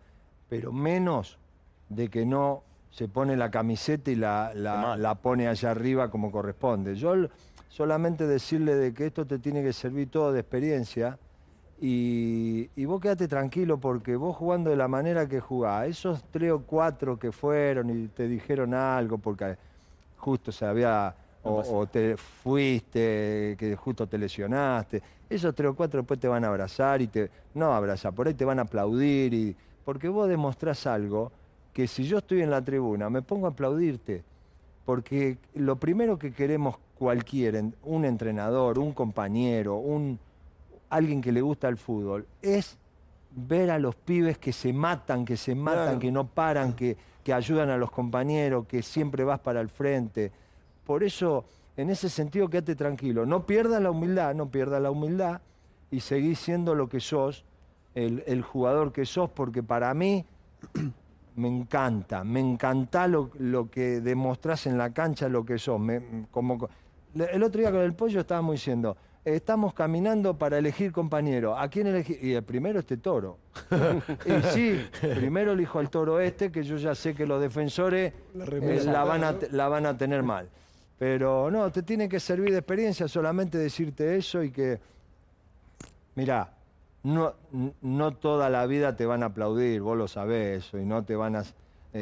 pero 0.49 0.71
menos 0.73 1.37
de 1.89 2.09
que 2.09 2.25
no 2.25 2.63
se 2.89 3.07
pone 3.07 3.35
la 3.37 3.49
camiseta 3.51 4.11
y 4.11 4.15
la, 4.15 4.53
la- 4.53 5.15
pone 5.15 5.47
allá 5.47 5.71
arriba 5.71 6.09
como 6.11 6.31
corresponde. 6.31 6.95
Yo 6.95 7.13
solamente 7.69 8.25
decirle 8.27 8.75
de 8.75 8.93
que 8.93 9.05
esto 9.07 9.25
te 9.25 9.39
tiene 9.39 9.61
que 9.63 9.73
servir 9.73 10.09
todo 10.09 10.31
de 10.33 10.39
experiencia 10.41 11.17
Y, 11.81 12.69
y 12.77 12.85
vos 12.85 13.01
quedate 13.01 13.27
tranquilo 13.27 13.77
porque 13.77 14.15
vos 14.15 14.33
jugando 14.37 14.69
de 14.69 14.77
la 14.77 14.87
manera 14.87 15.27
que 15.27 15.41
jugás, 15.41 15.87
esos 15.89 16.23
tres 16.31 16.51
o 16.53 16.61
cuatro 16.61 17.19
que 17.19 17.33
fueron 17.33 17.89
y 17.89 18.07
te 18.07 18.29
dijeron 18.29 18.73
algo 18.73 19.17
porque 19.17 19.57
justo 20.17 20.53
se 20.53 20.65
había, 20.65 21.13
o, 21.45 21.79
o 21.79 21.85
te 21.87 22.17
fuiste, 22.17 23.55
que 23.57 23.75
justo 23.75 24.07
te 24.07 24.17
lesionaste, 24.17 25.01
esos 25.29 25.53
tres 25.55 25.69
o 25.69 25.75
cuatro 25.75 26.01
después 26.01 26.19
te 26.19 26.27
van 26.27 26.43
a 26.43 26.47
abrazar 26.47 27.01
y 27.01 27.07
te, 27.07 27.29
no 27.53 27.73
abrazar, 27.73 28.13
por 28.13 28.27
ahí 28.27 28.33
te 28.33 28.45
van 28.45 28.59
a 28.59 28.63
aplaudir, 28.63 29.33
y, 29.33 29.55
porque 29.83 30.07
vos 30.09 30.27
demostrás 30.27 30.85
algo 30.87 31.31
que 31.73 31.87
si 31.87 32.05
yo 32.05 32.19
estoy 32.19 32.41
en 32.41 32.49
la 32.49 32.61
tribuna 32.63 33.09
me 33.09 33.21
pongo 33.21 33.47
a 33.47 33.49
aplaudirte, 33.51 34.23
porque 34.85 35.37
lo 35.55 35.75
primero 35.77 36.17
que 36.17 36.31
queremos 36.31 36.77
cualquier, 36.97 37.63
un 37.83 38.05
entrenador, 38.05 38.79
un 38.79 38.93
compañero, 38.93 39.75
un, 39.77 40.17
alguien 40.89 41.21
que 41.21 41.31
le 41.31 41.41
gusta 41.41 41.67
el 41.67 41.77
fútbol, 41.77 42.25
es 42.41 42.77
ver 43.31 43.69
a 43.71 43.79
los 43.79 43.95
pibes 43.95 44.37
que 44.37 44.53
se 44.53 44.71
matan, 44.71 45.25
que 45.25 45.35
se 45.37 45.53
matan, 45.55 45.83
Claro. 45.85 45.99
que 45.99 46.11
no 46.11 46.25
paran, 46.27 46.73
que, 46.73 46.95
que 47.23 47.33
ayudan 47.33 47.69
a 47.69 47.77
los 47.77 47.91
compañeros, 47.91 48.65
que 48.67 48.81
siempre 48.81 49.23
vas 49.23 49.39
para 49.39 49.59
el 49.59 49.67
frente. 49.69 50.31
Por 50.85 51.03
eso, 51.03 51.45
en 51.77 51.89
ese 51.89 52.09
sentido, 52.09 52.49
quédate 52.49 52.75
tranquilo. 52.75 53.25
No 53.25 53.45
pierdas 53.45 53.81
la 53.81 53.91
humildad, 53.91 54.33
no 54.35 54.49
pierdas 54.49 54.81
la 54.81 54.91
humildad 54.91 55.41
y 55.91 55.99
seguís 55.99 56.39
siendo 56.39 56.75
lo 56.75 56.87
que 56.89 56.99
sos, 56.99 57.43
el, 57.95 58.23
el 58.27 58.41
jugador 58.41 58.91
que 58.91 59.05
sos, 59.05 59.29
porque 59.29 59.63
para 59.63 59.93
mí 59.93 60.25
me 61.35 61.47
encanta, 61.47 62.23
me 62.23 62.39
encanta 62.39 63.07
lo, 63.07 63.29
lo 63.39 63.69
que 63.69 63.99
demostrás 64.01 64.67
en 64.67 64.77
la 64.77 64.93
cancha, 64.93 65.27
lo 65.29 65.45
que 65.45 65.57
sos. 65.57 65.79
Me- 65.79 66.25
como, 66.31 66.69
el 67.13 67.43
otro 67.43 67.59
día 67.61 67.71
con 67.71 67.81
el 67.81 67.93
pollo 67.93 68.21
estábamos 68.21 68.53
diciendo, 68.53 68.95
eh, 69.25 69.35
estamos 69.35 69.73
caminando 69.73 70.37
para 70.37 70.57
elegir 70.57 70.91
compañero. 70.91 71.57
¿A 71.57 71.67
quién 71.69 71.87
elegir? 71.87 72.19
Y 72.21 72.33
el 72.33 72.43
primero 72.43 72.79
este 72.79 72.97
toro. 72.97 73.37
y 74.25 74.41
sí, 74.53 74.85
primero 75.01 75.53
elijo 75.53 75.79
al 75.79 75.89
toro 75.89 76.19
este, 76.19 76.51
que 76.51 76.63
yo 76.63 76.77
ya 76.77 76.93
sé 76.95 77.13
que 77.13 77.25
los 77.25 77.41
defensores 77.41 78.13
eh, 78.13 78.81
la, 78.85 79.03
van 79.03 79.23
a, 79.23 79.39
te- 79.39 79.49
la 79.51 79.67
van 79.67 79.85
a 79.85 79.97
tener 79.97 80.21
mal. 80.23 80.47
Pero 80.97 81.51
no, 81.51 81.71
te 81.71 81.83
tiene 81.83 82.07
que 82.07 82.19
servir 82.19 82.51
de 82.51 82.59
experiencia 82.59 83.07
solamente 83.07 83.57
decirte 83.57 84.15
eso 84.15 84.41
y 84.43 84.51
que, 84.51 84.79
mirá, 86.15 86.51
no, 87.03 87.33
no 87.81 88.13
toda 88.15 88.49
la 88.49 88.65
vida 88.65 88.95
te 88.95 89.05
van 89.05 89.23
a 89.23 89.27
aplaudir, 89.27 89.81
vos 89.81 89.97
lo 89.97 90.07
sabés 90.07 90.65
eso, 90.65 90.79
y 90.79 90.85
no 90.85 91.03
te 91.03 91.15
van 91.15 91.35
a... 91.35 91.41
eh, 91.41 91.45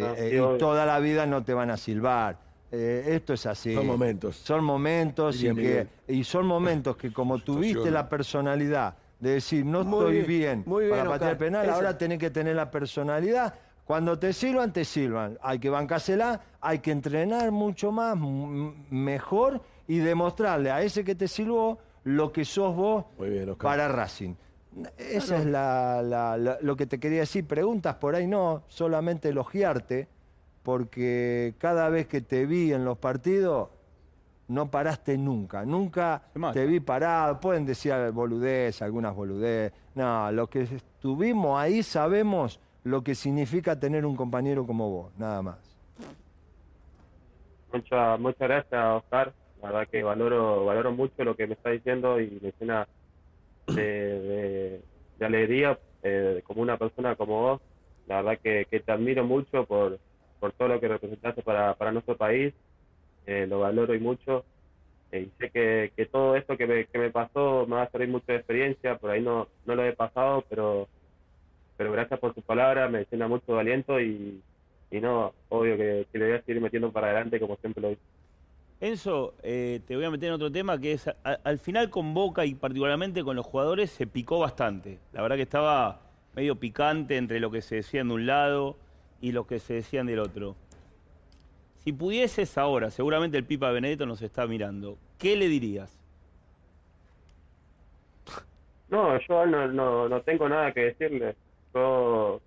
Ah, 0.03 0.13
eh, 0.17 0.31
y 0.55 0.57
toda 0.59 0.85
la 0.85 0.99
vida 0.99 1.25
no 1.25 1.43
te 1.43 1.53
van 1.53 1.69
a 1.71 1.77
silbar. 1.77 2.37
Eh, 2.71 3.03
esto 3.15 3.33
es 3.33 3.45
así. 3.45 3.75
Son 3.75 3.85
momentos. 3.85 4.35
Son 4.37 4.63
momentos 4.63 5.35
y, 5.43 5.53
que, 5.53 5.87
y 6.07 6.23
son 6.23 6.45
momentos 6.47 6.95
que 6.97 7.11
como 7.11 7.39
tuviste 7.39 7.91
la 7.91 8.09
personalidad 8.09 8.95
de 9.19 9.31
decir 9.31 9.65
no 9.65 9.83
Muy 9.83 9.99
estoy 9.99 10.13
bien, 10.13 10.25
bien, 10.27 10.63
muy 10.65 10.85
bien, 10.85 10.97
para 10.97 11.09
patear 11.09 11.37
penal, 11.37 11.65
Esa- 11.65 11.75
ahora 11.75 11.97
tenés 11.97 12.17
que 12.19 12.29
tener 12.29 12.55
la 12.55 12.69
personalidad. 12.71 13.53
Cuando 13.85 14.17
te 14.17 14.31
silban, 14.33 14.71
te 14.71 14.85
silban. 14.85 15.37
Hay 15.41 15.59
que 15.59 15.69
bancársela, 15.69 16.39
hay 16.61 16.79
que 16.79 16.91
entrenar 16.91 17.51
mucho 17.51 17.91
más, 17.91 18.17
mejor 18.89 19.61
y 19.87 19.97
demostrarle 19.97 20.71
a 20.71 20.81
ese 20.81 21.03
que 21.03 21.15
te 21.15 21.27
silbó 21.27 21.79
lo 22.05 22.31
que 22.31 22.45
sos 22.45 22.75
vos 22.75 23.05
Muy 23.17 23.29
bien, 23.29 23.49
Oscar. 23.49 23.63
para 23.71 23.87
Racing. 23.89 24.35
Esa 24.97 25.37
es 25.37 25.45
la- 25.45 26.01
la- 26.01 26.37
la- 26.37 26.57
lo 26.61 26.75
que 26.75 26.85
te 26.87 26.99
quería 26.99 27.19
decir. 27.19 27.45
Preguntas 27.45 27.95
por 27.95 28.15
ahí 28.15 28.25
no, 28.25 28.63
solamente 28.67 29.29
elogiarte, 29.29 30.07
porque 30.63 31.53
cada 31.57 31.89
vez 31.89 32.07
que 32.07 32.21
te 32.21 32.45
vi 32.45 32.73
en 32.73 32.85
los 32.85 32.97
partidos, 32.97 33.69
no 34.47 34.71
paraste 34.71 35.17
nunca. 35.17 35.65
Nunca 35.65 36.23
te 36.53 36.65
vi 36.65 36.79
parado. 36.79 37.39
Pueden 37.39 37.65
decir 37.65 37.93
boludez, 38.13 38.81
algunas 38.81 39.13
boludez. 39.15 39.71
No, 39.95 40.31
lo 40.31 40.47
que 40.49 40.61
estuvimos 40.63 41.59
ahí 41.59 41.83
sabemos 41.83 42.59
lo 42.83 43.03
que 43.03 43.15
significa 43.15 43.79
tener 43.79 44.05
un 44.05 44.15
compañero 44.15 44.65
como 44.65 44.89
vos, 44.89 45.17
nada 45.17 45.41
más. 45.41 45.79
Muchas 47.71 48.19
muchas 48.19 48.47
gracias, 48.49 48.85
Oscar. 49.03 49.33
La 49.61 49.71
verdad 49.71 49.87
que 49.89 50.03
valoro 50.03 50.65
valoro 50.65 50.91
mucho 50.91 51.23
lo 51.23 51.35
que 51.35 51.47
me 51.47 51.53
está 51.53 51.71
diciendo 51.71 52.19
y 52.19 52.29
me 52.41 52.53
llena 52.59 52.87
de, 53.67 53.83
de- 53.83 54.83
alegría 55.25 55.79
eh, 56.03 56.41
como 56.45 56.61
una 56.61 56.77
persona 56.77 57.15
como 57.15 57.41
vos. 57.41 57.61
La 58.07 58.21
verdad 58.21 58.39
que, 58.43 58.65
que 58.69 58.81
te 58.81 58.91
admiro 58.91 59.23
mucho 59.25 59.65
por, 59.65 59.99
por 60.39 60.51
todo 60.53 60.67
lo 60.69 60.79
que 60.79 60.89
representaste 60.89 61.41
para, 61.43 61.75
para 61.75 61.91
nuestro 61.91 62.17
país. 62.17 62.53
Eh, 63.25 63.47
lo 63.47 63.61
valoro 63.61 63.95
y 63.95 63.99
mucho. 63.99 64.45
Eh, 65.11 65.21
y 65.29 65.33
sé 65.39 65.49
que, 65.51 65.93
que 65.95 66.05
todo 66.07 66.35
esto 66.35 66.57
que 66.57 66.67
me, 66.67 66.85
que 66.87 66.99
me 66.99 67.11
pasó 67.11 67.65
me 67.67 67.75
va 67.77 67.83
a 67.83 67.89
servir 67.91 68.09
mucho 68.09 68.25
de 68.27 68.37
experiencia. 68.37 68.97
Por 68.97 69.11
ahí 69.11 69.21
no, 69.21 69.47
no 69.65 69.75
lo 69.75 69.85
he 69.85 69.93
pasado, 69.93 70.43
pero, 70.49 70.89
pero 71.77 71.91
gracias 71.91 72.19
por 72.19 72.33
tus 72.33 72.43
palabras. 72.43 72.89
Me 72.91 73.05
llena 73.11 73.27
mucho 73.27 73.53
de 73.53 73.59
aliento 73.59 73.99
y, 73.99 74.41
y 74.91 74.99
no, 74.99 75.33
obvio 75.49 75.77
que, 75.77 76.07
que 76.11 76.17
le 76.19 76.25
voy 76.27 76.35
a 76.37 76.41
seguir 76.43 76.61
metiendo 76.61 76.91
para 76.91 77.07
adelante 77.07 77.39
como 77.39 77.55
siempre 77.57 77.81
lo 77.81 77.91
hice. 77.91 78.01
Enzo, 78.81 79.33
eh, 79.43 79.79
te 79.87 79.95
voy 79.95 80.03
a 80.05 80.09
meter 80.11 80.27
en 80.27 80.33
otro 80.33 80.51
tema 80.51 80.77
que 80.79 80.91
es, 80.93 81.07
a- 81.07 81.15
al 81.43 81.57
final 81.57 81.89
con 81.89 82.13
Boca 82.13 82.45
y 82.45 82.53
particularmente 82.53 83.23
con 83.23 83.35
los 83.35 83.45
jugadores 83.45 83.89
se 83.91 84.07
picó 84.07 84.39
bastante. 84.39 84.99
La 85.13 85.21
verdad 85.21 85.37
que 85.37 85.43
estaba 85.43 86.01
medio 86.35 86.55
picante 86.55 87.15
entre 87.17 87.39
lo 87.39 87.49
que 87.49 87.61
se 87.61 87.75
decían 87.75 88.09
de 88.09 88.13
un 88.15 88.25
lado 88.25 88.75
y 89.21 89.31
lo 89.31 89.47
que 89.47 89.59
se 89.59 89.75
decían 89.75 90.05
del 90.05 90.19
otro. 90.19 90.55
Si 91.77 91.93
pudieses 91.93 92.57
ahora, 92.57 92.91
seguramente 92.91 93.37
el 93.37 93.45
Pipa 93.45 93.71
Benedetto 93.71 94.05
nos 94.05 94.21
está 94.21 94.47
mirando, 94.47 94.97
¿qué 95.17 95.35
le 95.35 95.47
dirías? 95.47 95.97
No, 98.89 99.19
yo 99.27 99.45
no, 99.45 99.67
no, 99.67 100.09
no 100.09 100.21
tengo 100.21 100.47
nada 100.47 100.71
que 100.71 100.93
decirle. 100.93 101.35
Yo, 101.73 102.41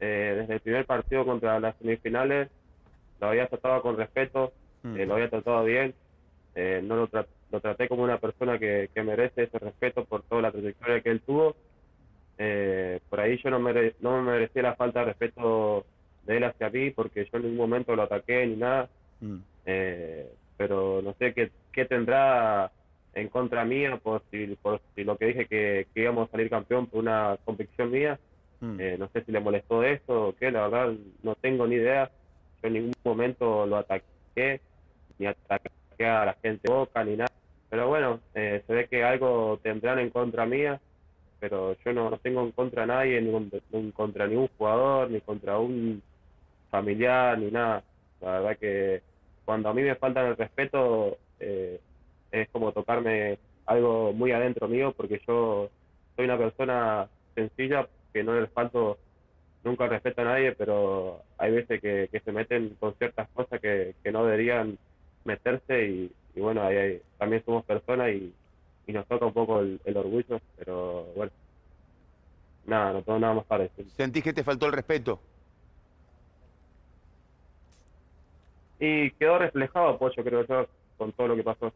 eh, 0.00 0.34
desde 0.40 0.54
el 0.54 0.60
primer 0.60 0.86
partido 0.86 1.24
contra 1.24 1.58
las 1.60 1.76
semifinales, 1.78 2.48
lo 3.20 3.28
había 3.28 3.46
tratado 3.46 3.80
con 3.82 3.96
respeto, 3.96 4.52
Mm. 4.82 4.96
eh, 4.96 5.06
lo 5.06 5.14
había 5.14 5.30
tratado 5.30 5.64
bien. 5.64 5.94
eh, 6.54 6.82
no 6.84 6.96
lo, 6.96 7.08
tra- 7.08 7.26
lo 7.50 7.60
traté 7.62 7.88
como 7.88 8.02
una 8.02 8.18
persona 8.18 8.58
que, 8.58 8.90
que 8.94 9.02
merece 9.02 9.44
ese 9.44 9.58
respeto 9.58 10.04
por 10.04 10.22
toda 10.24 10.42
la 10.42 10.52
trayectoria 10.52 11.00
que 11.00 11.08
él 11.08 11.22
tuvo. 11.22 11.56
Eh, 12.36 13.00
por 13.08 13.20
ahí 13.20 13.38
yo 13.42 13.48
no, 13.48 13.58
mere- 13.58 13.94
no 14.00 14.20
me 14.20 14.32
merecía 14.32 14.60
la 14.62 14.74
falta 14.76 15.00
de 15.00 15.06
respeto 15.06 15.86
de 16.24 16.36
él 16.36 16.44
hacia 16.44 16.68
mí, 16.68 16.90
porque 16.90 17.24
yo 17.24 17.38
en 17.38 17.44
ningún 17.44 17.56
momento 17.70 17.96
lo 17.96 18.02
ataqué 18.02 18.46
ni 18.46 18.56
nada. 18.56 18.90
Mm. 19.20 19.38
Pero 20.58 21.00
no 21.02 21.14
sé 21.18 21.32
qué, 21.32 21.50
qué 21.72 21.84
tendrá 21.86 22.70
en 23.14 23.28
contra 23.28 23.64
mía 23.64 23.96
por 23.96 24.22
si, 24.30 24.46
por 24.60 24.80
si 24.94 25.04
lo 25.04 25.16
que 25.16 25.26
dije 25.26 25.46
que, 25.46 25.86
que 25.94 26.02
íbamos 26.02 26.28
a 26.28 26.32
salir 26.32 26.50
campeón 26.50 26.86
por 26.86 27.00
una 27.00 27.38
convicción 27.44 27.90
mía. 27.90 28.18
Mm. 28.62 28.80
Eh, 28.80 28.96
no 28.96 29.08
sé 29.08 29.24
si 29.24 29.32
le 29.32 29.40
molestó 29.40 29.82
eso 29.82 30.28
o 30.28 30.36
qué, 30.36 30.52
la 30.52 30.68
verdad 30.68 30.94
no 31.24 31.34
tengo 31.34 31.66
ni 31.66 31.74
idea. 31.74 32.08
Yo 32.62 32.68
en 32.68 32.74
ningún 32.74 32.94
momento 33.04 33.66
lo 33.66 33.76
ataqué, 33.76 34.60
ni 35.18 35.26
ataqué 35.26 36.06
a 36.06 36.24
la 36.24 36.34
gente 36.34 36.70
Boca, 36.70 37.02
ni 37.02 37.16
nada. 37.16 37.32
Pero 37.68 37.88
bueno, 37.88 38.20
eh, 38.34 38.62
se 38.64 38.72
ve 38.72 38.86
que 38.86 39.02
algo 39.02 39.58
tendrán 39.62 39.98
en 39.98 40.10
contra 40.10 40.46
mía, 40.46 40.80
pero 41.40 41.76
yo 41.84 41.92
no, 41.92 42.08
no 42.08 42.18
tengo 42.18 42.42
en 42.42 42.52
contra 42.52 42.84
a 42.84 42.86
nadie, 42.86 43.20
ni 43.20 43.90
contra 43.90 44.28
ningún 44.28 44.48
jugador, 44.56 45.10
ni 45.10 45.20
contra 45.20 45.58
un 45.58 46.00
familiar, 46.70 47.36
ni 47.38 47.50
nada. 47.50 47.82
La 48.20 48.38
verdad 48.38 48.58
que 48.58 49.02
cuando 49.44 49.70
a 49.70 49.74
mí 49.74 49.82
me 49.82 49.96
faltan 49.96 50.26
el 50.26 50.36
respeto, 50.36 51.18
eh, 51.40 51.80
es 52.30 52.48
como 52.50 52.70
tocarme 52.70 53.38
algo 53.66 54.12
muy 54.12 54.30
adentro 54.30 54.68
mío, 54.68 54.94
porque 54.96 55.20
yo 55.26 55.68
soy 56.14 56.26
una 56.26 56.38
persona 56.38 57.08
sencilla 57.34 57.88
que 58.12 58.22
no 58.22 58.38
le 58.38 58.46
falto 58.48 58.98
nunca 59.64 59.84
el 59.84 59.90
respeto 59.90 60.22
a 60.22 60.24
nadie, 60.24 60.52
pero 60.52 61.22
hay 61.38 61.52
veces 61.52 61.80
que, 61.80 62.08
que 62.10 62.20
se 62.20 62.32
meten 62.32 62.76
con 62.80 62.94
ciertas 62.96 63.28
cosas 63.30 63.60
que, 63.60 63.94
que 64.02 64.12
no 64.12 64.24
deberían 64.24 64.78
meterse 65.24 65.86
y, 65.86 66.12
y 66.34 66.40
bueno, 66.40 66.62
ahí, 66.62 66.76
ahí 66.76 67.02
también 67.18 67.44
somos 67.44 67.64
personas 67.64 68.10
y, 68.10 68.34
y 68.86 68.92
nos 68.92 69.06
toca 69.06 69.26
un 69.26 69.32
poco 69.32 69.60
el, 69.60 69.80
el 69.84 69.96
orgullo, 69.96 70.40
pero 70.56 71.04
bueno, 71.14 71.32
nada, 72.66 72.92
no 72.94 73.02
tengo 73.02 73.18
nada 73.18 73.34
más 73.34 73.46
para 73.46 73.64
decir. 73.64 73.88
¿Sentís 73.90 74.24
que 74.24 74.32
te 74.32 74.44
faltó 74.44 74.66
el 74.66 74.72
respeto? 74.72 75.20
Y 78.78 79.12
quedó 79.12 79.38
reflejado, 79.38 79.96
Pollo, 79.96 80.24
creo 80.24 80.44
yo, 80.44 80.66
con 80.98 81.12
todo 81.12 81.28
lo 81.28 81.36
que 81.36 81.44
pasó. 81.44 81.72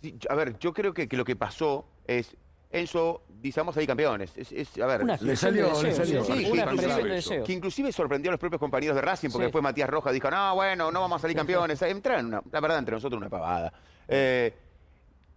Sí, 0.00 0.16
a 0.28 0.34
ver, 0.36 0.58
yo 0.60 0.72
creo 0.72 0.94
que, 0.94 1.08
que 1.08 1.16
lo 1.16 1.24
que 1.24 1.34
pasó 1.34 1.84
es. 2.06 2.36
Enzo, 2.76 3.22
dice, 3.40 3.60
vamos 3.60 3.72
a 3.72 3.76
salir 3.76 3.88
campeones. 3.88 4.36
Es, 4.36 4.52
es- 4.52 4.78
a 4.78 4.86
ver, 4.86 5.02
Una 5.02 5.16
Le 5.20 5.36
salió, 5.36 5.68
de 5.76 5.82
le 5.84 5.92
salió. 5.94 6.24
sí, 6.24 6.46
una 6.50 6.66
de 6.66 7.42
que 7.44 7.52
inclusive 7.52 7.92
sorprendió 7.92 8.30
a 8.30 8.32
los 8.32 8.40
propios 8.40 8.60
compañeros 8.60 8.94
de 8.96 9.02
Racing, 9.02 9.28
porque 9.30 9.44
Sí. 9.44 9.46
después 9.46 9.62
Matías 9.62 9.88
Rojas 9.90 10.12
dijo, 10.12 10.30
no, 10.30 10.54
bueno, 10.54 10.90
no 10.92 11.00
vamos 11.00 11.16
a 11.16 11.22
salir 11.22 11.36
campeones. 11.36 11.80
Entraron, 11.82 12.26
una- 12.26 12.42
la 12.50 12.60
verdad, 12.60 12.78
entre 12.78 12.94
nosotros 12.94 13.18
una 13.20 13.28
pavada. 13.30 13.72
Eh, 14.08 14.54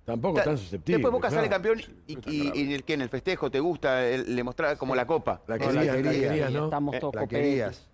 Tampoco 0.05 0.37
ta- 0.37 0.43
tan 0.45 0.57
susceptible. 0.57 0.97
después 0.97 1.11
Boca 1.11 1.29
sale 1.29 1.47
claro. 1.47 1.63
campeón 1.63 1.95
y, 2.07 2.13
y- 2.13 2.51
y 2.55 2.61
en, 2.63 2.71
el, 2.71 2.83
que 2.83 2.93
en 2.95 3.01
el 3.01 3.09
festejo 3.09 3.51
te 3.51 3.59
gusta, 3.59 4.05
el- 4.07 4.35
le 4.35 4.43
mostraba 4.43 4.75
como 4.75 4.95
la 4.95 5.05
copa. 5.05 5.41
La 5.47 5.57
la 5.57 5.65
querías, 5.67 5.85
la 5.85 5.93
quería. 6.01 6.29
querías, 6.29 6.51
¿no? 6.51 6.63
Estamos 6.65 6.95
Eh, 6.95 6.99
todos 6.99 7.15
La 7.15 7.27
querías. 7.27 7.87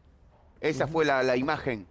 Esa 0.62 0.88
fue 0.88 1.04
la, 1.06 1.22
la 1.24 1.36
imagen. 1.36 1.86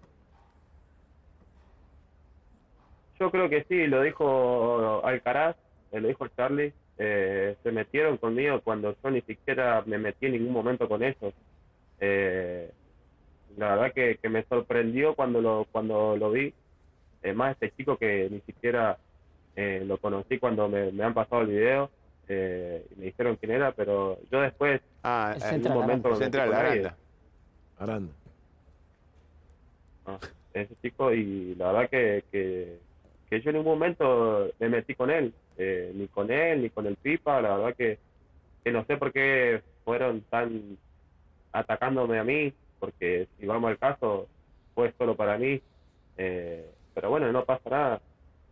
Yo 3.20 3.30
creo 3.30 3.49
que 3.49 3.64
sí, 3.68 3.87
lo 3.87 4.02
dijo 4.02 5.04
Alcaraz, 5.06 5.56
eh, 5.92 6.00
lo 6.00 6.08
dijo 6.08 6.26
Charlie, 6.28 6.73
eh, 6.99 7.57
se 7.63 7.73
metieron 7.73 8.17
conmigo 8.19 8.61
cuando 8.63 8.97
yo 9.03 9.11
ni 9.11 9.21
siquiera 9.23 9.83
me 9.87 9.99
metí 9.99 10.27
en 10.27 10.33
ningún 10.33 10.53
momento 10.53 10.89
con 10.89 11.03
ellos. 11.03 11.35
Eh, 12.01 12.71
la 13.57 13.77
verdad 13.77 13.93
que, 13.93 14.19
que 14.21 14.29
me 14.29 14.45
sorprendió 14.45 15.15
cuando 15.15 15.41
lo, 15.41 15.67
cuando 15.71 16.17
lo 16.17 16.31
vi. 16.31 16.53
Eh, 17.23 17.33
más 17.33 17.53
este 17.53 17.71
chico 17.77 17.97
que 17.97 18.29
ni 18.31 18.41
siquiera 18.41 18.99
eh, 19.57 19.83
lo 19.87 19.97
conocí 19.99 20.39
cuando 20.39 20.69
me, 20.69 20.93
me 20.93 21.05
han 21.05 21.15
pasado 21.15 21.43
el 21.43 21.49
video. 21.49 21.91
eh, 22.29 22.85
y 22.95 22.99
me 22.99 23.05
dijeron 23.07 23.37
quién 23.37 23.53
era, 23.53 23.73
pero 23.73 24.19
yo 24.31 24.41
después, 24.41 24.81
Ah, 25.03 25.33
en 25.35 25.41
central, 25.41 25.77
un 25.77 25.83
momento, 25.83 26.09
me 26.09 26.15
metí 26.15 26.25
Central, 26.25 26.49
él. 26.49 26.55
Aranda. 26.55 26.97
Aranda. 27.79 28.13
Ah, 30.07 30.19
ese 30.55 30.75
chico 30.83 31.13
y 31.13 31.55
la 31.57 31.73
verdad 31.73 31.91
que, 31.91 32.25
que, 32.31 32.79
que 33.35 33.41
yo 33.43 33.50
en 33.50 33.57
ningún 33.57 33.73
momento 33.73 34.50
me 34.61 34.69
metí 34.69 34.95
con 34.95 35.11
él, 35.11 35.33
eh, 35.59 35.91
ni 35.95 36.07
con 36.09 36.31
él, 36.31 36.62
ni 36.62 36.71
con 36.71 36.87
el 36.87 36.95
Pipa, 36.97 37.41
la 37.43 37.57
verdad 37.57 37.75
que, 37.76 37.99
que 38.62 38.71
no 38.71 38.85
sé 38.87 38.97
por 38.97 39.12
qué 39.12 39.61
fueron 39.85 40.21
tan 40.31 40.79
atacándome 41.53 42.19
a 42.19 42.25
mí, 42.25 42.53
porque 42.79 43.26
si 43.38 43.47
vamos 43.47 43.71
al 43.71 43.79
caso, 43.79 44.29
fue 44.75 44.93
solo 44.99 45.17
para 45.17 45.37
mí, 45.38 45.61
eh, 46.17 46.69
pero 46.95 47.11
bueno, 47.11 47.31
no 47.33 47.45
pasa 47.45 47.69
nada, 47.71 48.00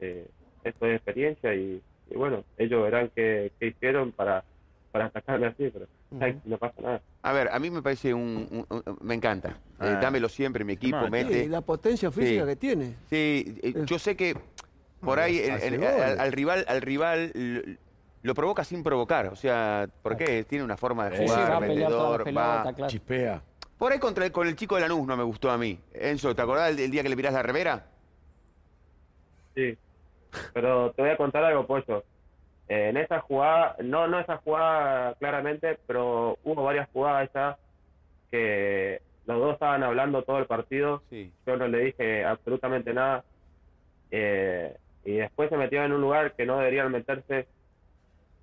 eh, 0.01 0.27
esto 0.65 0.87
es 0.87 0.97
experiencia 0.97 1.55
y, 1.55 1.81
y 2.11 2.15
bueno, 2.17 2.45
ellos 2.59 2.83
verán 2.83 3.11
qué, 3.15 3.53
qué 3.61 3.69
hicieron 3.69 4.11
para, 4.13 4.45
para 4.91 5.07
atacarme 5.07 5.47
así, 5.47 5.71
pero 5.73 5.87
no 6.45 6.59
pasa 6.59 6.81
nada. 6.83 7.03
A 7.23 7.33
ver, 7.33 7.49
a 7.53 7.59
mí 7.61 7.71
me 7.71 7.83
parece 7.83 8.13
un... 8.13 8.49
un- 8.51 8.67
un- 8.69 8.99
me 9.01 9.15
encanta. 9.15 9.51
Eh, 9.51 9.95
Ah. 9.97 9.99
dámelo 10.01 10.29
siempre, 10.29 10.65
mi 10.65 10.73
equipo, 10.75 11.09
mete. 11.09 11.45
Sí, 11.45 11.49
la 11.49 11.61
potencia 11.61 12.11
física 12.11 12.43
Sí. 12.43 12.49
que 12.49 12.57
tiene. 12.57 12.97
Sí, 13.11 13.59
eh, 13.63 13.75
yo 13.87 13.99
sé 13.99 14.17
que 14.17 14.35
por 15.05 15.19
ahí 15.21 15.39
el- 15.39 15.83
al, 15.85 16.21
al 16.21 16.33
rival, 16.33 16.65
al 16.69 16.81
rival 16.83 17.33
lo, 18.23 18.35
provoca 18.35 18.65
sin 18.65 18.83
provocar. 18.83 19.27
O 19.29 19.37
sea, 19.37 19.89
¿por 20.03 20.17
qué? 20.17 20.45
Tiene 20.45 20.65
una 20.65 20.77
forma 20.77 21.11
de 21.11 21.17
Sí, 21.19 21.23
Sí, 21.25 21.29
jugar, 21.29 21.41
va 21.51 21.57
a 21.57 21.61
la 21.61 21.67
vendedor, 21.67 22.25
pelota, 22.25 22.65
va. 22.65 22.73
claro. 22.73 22.91
Chispea. 22.91 23.43
Por 23.79 23.93
ahí 23.93 23.99
contra 23.99 24.25
el- 24.25 24.33
con 24.33 24.47
el 24.47 24.55
chico 24.57 24.77
de 24.77 24.83
Lanús 24.83 25.07
no 25.07 25.17
me 25.17 25.25
gustó 25.25 25.51
a 25.51 25.59
mí. 25.59 25.79
Enzo, 25.93 26.35
¿te 26.35 26.43
acordás 26.43 26.71
el, 26.71 26.79
el 26.79 26.91
día 26.91 27.03
que 27.03 27.09
le 27.09 27.17
mirás 27.17 27.33
la 27.35 27.43
remera? 27.43 27.85
Sí, 29.55 29.77
pero 30.55 30.93
te 30.93 31.03
voy 31.03 31.11
a 31.11 31.17
contar 31.17 31.45
algo, 31.45 31.67
Pollo. 31.67 32.05
Eh, 32.69 32.89
en 32.91 32.97
esa 32.97 33.21
jugada, 33.21 33.77
no, 33.83 34.07
no 34.07 34.21
esa 34.21 34.37
jugada 34.39 35.15
claramente, 35.17 35.79
pero 35.87 36.39
hubo 36.45 36.63
varias 36.63 36.89
jugadas 36.93 37.29
ya 37.35 37.59
que 38.31 39.03
los 39.27 39.39
dos 39.39 39.55
estaban 39.55 39.83
hablando 39.83 40.23
todo 40.23 40.39
el 40.39 40.47
partido. 40.47 41.03
Sí. 41.11 41.33
Yo 41.47 41.57
no 41.57 41.67
le 41.69 41.79
dije 41.87 42.25
absolutamente 42.25 42.95
nada. 42.95 43.25
Eh, 44.11 44.77
y 45.05 45.15
después 45.15 45.51
se 45.51 45.57
metieron 45.57 45.87
en 45.87 45.93
un 45.95 46.01
lugar 46.03 46.35
que 46.35 46.47
no 46.47 46.59
deberían 46.59 46.93
meterse. 46.93 47.47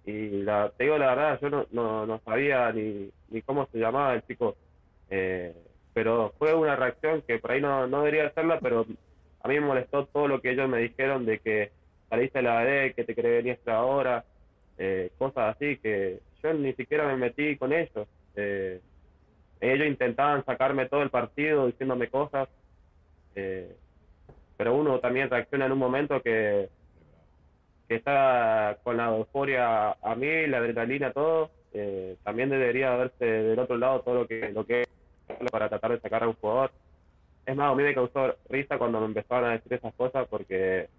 Y 0.05 0.43
la, 0.43 0.71
te 0.75 0.85
digo 0.85 0.97
la 0.97 1.15
verdad, 1.15 1.39
yo 1.41 1.49
no, 1.49 1.65
no, 1.71 2.05
no 2.05 2.19
sabía 2.25 2.71
ni, 2.71 3.09
ni 3.29 3.41
cómo 3.41 3.67
se 3.71 3.79
llamaba 3.79 4.13
el 4.13 4.25
chico. 4.25 4.55
Eh, 5.09 5.53
pero 5.93 6.33
fue 6.37 6.53
una 6.53 6.75
reacción 6.75 7.21
que 7.23 7.39
por 7.39 7.51
ahí 7.51 7.61
no, 7.61 7.87
no 7.87 7.99
debería 7.99 8.27
hacerla, 8.27 8.59
pero 8.59 8.85
a 9.41 9.47
mí 9.47 9.55
me 9.55 9.65
molestó 9.65 10.05
todo 10.05 10.27
lo 10.27 10.41
que 10.41 10.51
ellos 10.51 10.69
me 10.69 10.79
dijeron 10.79 11.25
de 11.25 11.39
que 11.39 11.71
saliste 12.09 12.41
la 12.41 12.59
AD, 12.59 12.93
que 12.95 13.03
te 13.05 13.15
quería 13.15 13.31
venir 13.31 13.53
hasta 13.53 13.75
ahora, 13.75 14.25
eh, 14.77 15.11
cosas 15.17 15.55
así, 15.55 15.77
que 15.77 16.19
yo 16.41 16.53
ni 16.53 16.73
siquiera 16.73 17.07
me 17.07 17.17
metí 17.17 17.55
con 17.57 17.73
ellos. 17.73 18.07
Eh, 18.35 18.79
ellos 19.61 19.87
intentaban 19.87 20.45
sacarme 20.45 20.87
todo 20.87 21.01
el 21.01 21.09
partido 21.09 21.67
diciéndome 21.67 22.09
cosas, 22.09 22.47
eh, 23.35 23.75
pero 24.59 24.75
uno 24.75 24.99
también 24.99 25.29
reacciona 25.29 25.67
en 25.67 25.71
un 25.71 25.79
momento 25.79 26.21
que, 26.21 26.67
está 27.87 28.77
con 28.83 28.97
la 28.97 29.07
euforia 29.07 29.91
a 29.91 30.15
mí, 30.15 30.47
la 30.47 30.57
adrenalina, 30.57 31.13
todo, 31.13 31.49
eh, 31.73 32.17
también 32.25 32.49
debería 32.49 32.93
verse 32.97 33.23
del 33.23 33.57
otro 33.57 33.77
lado 33.77 34.01
todo 34.01 34.15
lo 34.15 34.27
que, 34.27 34.49
lo 34.49 34.65
que 34.65 34.81
es 34.81 35.49
para 35.49 35.69
tratar 35.69 35.91
de 35.93 36.01
sacar 36.01 36.23
a 36.23 36.27
un 36.27 36.33
jugador. 36.33 36.71
Es 37.45 37.55
más, 37.55 37.71
a 37.71 37.75
mí 37.75 37.83
me 37.83 37.95
causó 37.95 38.35
risa 38.49 38.77
cuando 38.77 38.99
me 38.99 39.05
empezaron 39.05 39.49
a 39.49 39.53
decir 39.53 39.75
esas 39.75 39.93
cosas 39.93 40.27
porque 40.27 40.89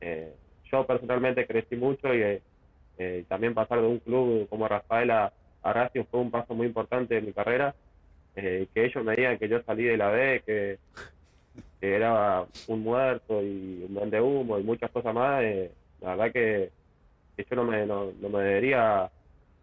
eh, 0.00 0.32
yo 0.72 0.86
personalmente 0.86 1.46
crecí 1.46 1.76
mucho 1.76 2.14
y 2.14 2.40
eh, 2.96 3.24
también 3.28 3.52
pasar 3.52 3.82
de 3.82 3.86
un 3.86 3.98
club 3.98 4.48
como 4.48 4.66
Rafael 4.66 5.10
a, 5.10 5.30
a 5.62 5.72
Racing 5.74 6.04
fue 6.10 6.20
un 6.20 6.30
paso 6.30 6.54
muy 6.54 6.66
importante 6.66 7.18
en 7.18 7.26
mi 7.26 7.32
carrera. 7.34 7.74
Eh, 8.34 8.66
que 8.72 8.86
ellos 8.86 9.04
me 9.04 9.14
digan 9.14 9.38
que 9.38 9.48
yo 9.48 9.62
salí 9.64 9.84
de 9.84 9.98
la 9.98 10.08
B, 10.08 10.42
que, 10.46 10.78
que 11.80 11.94
era 11.94 12.46
un 12.66 12.82
muerto 12.82 13.42
y 13.42 13.84
un 13.88 13.94
vende 13.94 14.20
humo 14.20 14.58
y 14.58 14.62
muchas 14.62 14.90
cosas 14.90 15.14
más, 15.14 15.42
eh, 15.42 15.70
la 16.00 16.10
verdad 16.16 16.32
que, 16.32 16.70
yo 17.36 17.56
no 17.56 17.64
me, 17.64 17.86
no, 17.86 18.12
no 18.20 18.28
me 18.28 18.42
debería 18.42 19.10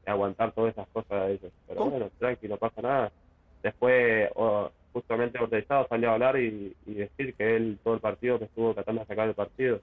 aguantar 0.06 0.52
todas 0.54 0.74
esas 0.74 0.88
cosas 0.90 1.28
de 1.28 1.34
ellos. 1.34 1.52
Pero 1.68 1.80
¿Cómo? 1.80 1.92
bueno, 1.92 2.10
tranqui, 2.20 2.48
no 2.48 2.58
pasa 2.58 2.82
nada. 2.82 3.12
Después, 3.64 4.30
o- 4.36 4.72
justamente 4.94 5.38
Ortezado 5.40 5.86
salió 5.90 6.10
a 6.10 6.14
hablar 6.14 6.40
y, 6.40 6.74
y 6.86 6.94
decir 6.94 7.34
que 7.36 7.56
él 7.58 7.78
todo 7.84 7.96
el 7.96 8.00
partido 8.00 8.40
que 8.40 8.46
estuvo 8.46 8.74
tratando 8.74 9.02
de 9.02 9.08
sacar 9.08 9.28
el 9.28 9.34
partido. 9.34 9.82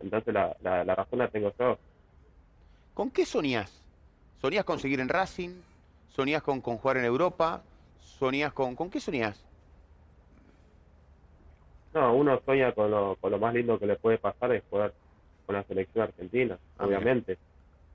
entonces 0.00 0.34
la, 0.34 0.54
la, 0.60 0.84
la 0.84 0.94
razón 0.94 1.18
la 1.20 1.28
tengo 1.28 1.52
yo. 1.58 1.78
¿Con 2.92 3.10
qué 3.10 3.24
soñás? 3.24 3.72
¿Soñás 4.40 4.64
con 4.64 4.78
seguir 4.78 5.00
en 5.00 5.08
Racing? 5.08 5.50
¿Soñás 6.10 6.42
con, 6.42 6.60
con 6.60 6.76
jugar 6.76 6.98
en 6.98 7.04
Europa? 7.04 7.62
¿Soñás 8.18 8.52
con... 8.52 8.74
¿Con 8.76 8.90
qué 8.90 9.00
soñás? 9.00 9.42
No, 11.94 12.14
uno 12.14 12.40
sueña 12.44 12.72
con 12.72 12.90
lo, 12.90 13.16
con 13.20 13.32
lo 13.32 13.38
más 13.38 13.52
lindo 13.54 13.78
que 13.78 13.86
le 13.86 13.96
puede 13.96 14.18
pasar 14.18 14.52
es 14.52 14.62
jugar 14.70 14.92
con 15.46 15.56
la 15.56 15.64
selección 15.64 16.04
argentina, 16.04 16.58
Ah, 16.78 16.86
obviamente. 16.86 17.36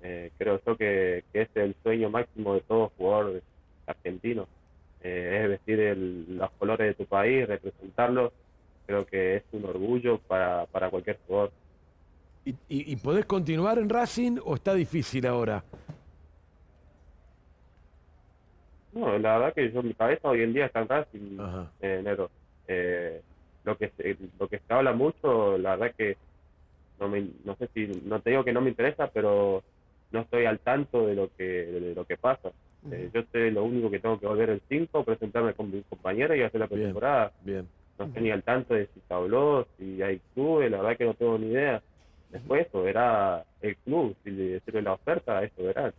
Eh, 0.01 0.31
creo 0.37 0.61
yo 0.65 0.75
que, 0.75 1.23
que 1.31 1.43
es 1.43 1.49
el 1.55 1.75
sueño 1.81 2.09
máximo 2.09 2.53
de 2.55 2.61
todo 2.61 2.91
jugador 2.97 3.41
argentino. 3.87 4.47
Eh, 5.01 5.41
es 5.43 5.49
vestir 5.49 5.79
el- 5.79 6.37
los 6.37 6.51
colores 6.51 6.87
de 6.87 6.93
tu 6.95 7.05
país, 7.09 7.47
representarlo. 7.47 8.33
Creo 8.85 9.05
que 9.05 9.37
es 9.37 9.43
un 9.53 9.65
orgullo 9.65 10.19
para, 10.19 10.65
para 10.67 10.89
cualquier 10.89 11.17
jugador. 11.25 11.51
¿Y, 12.43 12.51
y, 12.67 12.91
y 12.91 12.95
podés 12.97 13.25
continuar 13.25 13.79
en 13.79 13.89
Racing 13.89 14.37
o 14.43 14.55
está 14.55 14.73
difícil 14.73 15.25
ahora? 15.25 15.63
No, 18.91 19.17
la 19.17 19.37
verdad 19.37 19.53
que 19.53 19.71
yo 19.71 19.81
mi 19.81 19.93
cabeza 19.93 20.29
hoy 20.29 20.41
en 20.43 20.53
día 20.53 20.67
está 20.67 20.81
en 20.81 20.87
Racing, 20.87 21.37
eh, 21.81 22.01
Nero. 22.03 22.29
Eh, 22.67 23.21
lo 23.65 23.77
que 23.77 23.91
se, 23.97 24.17
lo 24.39 24.47
que 24.47 24.59
se 24.59 24.73
habla 24.73 24.93
mucho, 24.93 25.57
la 25.57 25.75
verdad 25.75 25.95
que 25.97 26.17
no 26.99 27.09
me, 27.09 27.27
no 27.43 27.55
sé 27.55 27.67
si 27.73 27.87
no 28.05 28.21
te 28.21 28.29
digo 28.29 28.43
que 28.43 28.53
no 28.53 28.61
me 28.61 28.69
interesa, 28.69 29.07
pero 29.07 29.63
no 30.11 30.21
estoy 30.21 30.45
al 30.45 30.59
tanto 30.59 31.07
de 31.07 31.15
lo 31.15 31.29
que 31.35 31.43
de 31.43 31.95
lo 31.95 32.05
que 32.05 32.17
pasa. 32.17 32.51
Eh, 32.91 33.09
yo 33.13 33.23
sé 33.31 33.49
lo 33.51 33.63
único 33.63 33.89
que 33.89 33.99
tengo 33.99 34.19
que 34.19 34.27
volver 34.27 34.51
el 34.51 34.61
5, 34.69 35.03
presentarme 35.03 35.53
con 35.55 35.71
mis 35.71 35.83
compañeros 35.87 36.37
y 36.37 36.41
hacer 36.43 36.59
la 36.59 36.67
Bien. 36.67 36.79
pretemporada. 36.79 37.31
Bien. 37.41 37.67
No 37.97 38.05
estoy 38.05 38.23
ni 38.23 38.31
al 38.31 38.43
tanto 38.43 38.73
de 38.75 38.85
si 38.93 38.99
se 39.07 39.13
habló, 39.13 39.67
si 39.77 40.01
hay 40.01 40.21
clubes, 40.33 40.69
la 40.69 40.77
verdad 40.81 40.97
que 40.97 41.05
no 41.05 41.13
tengo 41.15 41.37
ni 41.37 41.47
idea. 41.47 41.81
Después 42.29 42.67
eso 42.67 42.83
verá 42.83 43.43
el 43.61 43.75
club, 43.77 44.15
si 44.23 44.29
le 44.31 44.59
sirve 44.59 44.81
la 44.81 44.93
oferta, 44.93 45.43
eso 45.43 45.63
verá. 45.63 45.93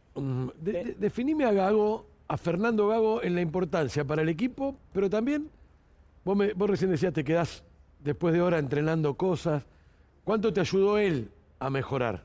De- 0.61 0.73
de- 0.85 0.95
definime 0.99 1.45
a 1.45 1.53
Gago, 1.53 2.07
a 2.29 2.37
Fernando 2.37 2.89
Gago, 2.89 3.23
en 3.23 3.35
la 3.35 3.41
importancia 3.41 4.05
para 4.05 4.23
el 4.23 4.29
equipo, 4.29 4.77
pero 4.93 5.09
también, 5.11 5.49
vos, 6.27 6.37
me- 6.37 6.53
vos 6.55 6.69
recién 6.69 6.91
decías, 6.91 7.13
te 7.15 7.23
quedás 7.25 7.65
después 8.01 8.35
de 8.35 8.41
hora 8.43 8.59
entrenando 8.59 9.15
cosas. 9.15 9.65
¿Cuánto 10.25 10.53
te 10.53 10.61
ayudó 10.61 10.99
él 10.99 11.31
a 11.61 11.71
mejorar? 11.71 12.25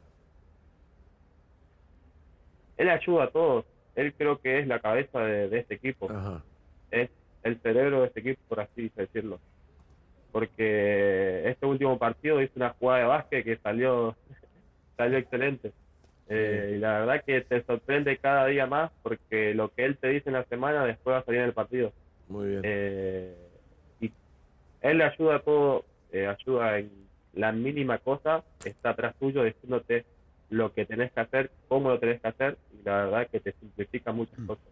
Él 2.78 2.90
ayuda 2.90 3.26
a 3.26 3.30
todos. 3.30 3.66
Él 3.96 4.14
creo 4.18 4.40
que 4.40 4.60
es 4.60 4.68
la 4.68 4.80
cabeza 4.80 5.20
de, 5.20 5.50
de 5.50 5.60
este 5.60 5.76
equipo. 5.76 6.10
Ajá. 6.12 6.42
es 6.90 7.10
el 7.44 7.60
cerebro 7.62 8.02
de 8.02 8.08
este 8.08 8.20
equipo, 8.22 8.42
por 8.50 8.60
así 8.62 8.92
decirlo. 8.96 9.40
Porque 10.32 11.48
este 11.50 11.66
último 11.66 11.98
partido 12.00 12.42
hizo 12.42 12.54
una 12.56 12.70
jugada 12.72 13.00
de 13.02 13.06
básquet 13.06 13.44
que 13.44 13.58
salió, 13.58 14.16
salió 14.98 15.18
excelente. 15.18 15.72
Eh, 16.30 16.76
y 16.78 16.80
la 16.80 17.00
verdad 17.02 17.24
que 17.26 17.42
te 17.42 17.62
sorprende 17.66 18.18
cada 18.18 18.46
día 18.48 18.66
más 18.66 18.90
porque 19.04 19.54
lo 19.54 19.70
que 19.74 19.84
él 19.86 19.98
te 19.98 20.08
dice 20.08 20.30
en 20.30 20.34
la 20.34 20.46
semana 20.46 20.86
después 20.86 21.14
va 21.16 21.20
a 21.20 21.26
salir 21.26 21.42
en 21.42 21.48
el 21.48 21.54
partido. 21.54 21.92
Muy 22.30 22.48
bien. 22.48 22.62
Eh, 22.64 23.36
él 24.82 24.98
le 24.98 25.04
ayuda 25.06 25.36
a 25.36 25.40
todo, 25.40 25.86
eh, 26.12 26.28
ayuda 26.28 26.80
en 26.80 26.92
la 27.34 27.52
mínima 27.52 27.98
cosa, 28.00 28.44
está 28.64 28.92
atrás 28.92 29.16
tuyo 29.20 29.44
diciéndote 29.44 30.06
lo 30.50 30.74
que 30.74 30.86
tenés 30.86 31.12
que 31.14 31.22
hacer, 31.22 31.52
cómo 31.68 31.90
lo 31.90 32.00
tenés 32.00 32.22
que 32.22 32.28
hacer, 32.28 32.58
y 32.74 32.84
la 32.84 33.06
verdad 33.06 33.28
que 33.32 33.40
te 33.40 33.54
simplifica 33.54 34.12
muchas 34.12 34.40
cosas. 34.46 34.66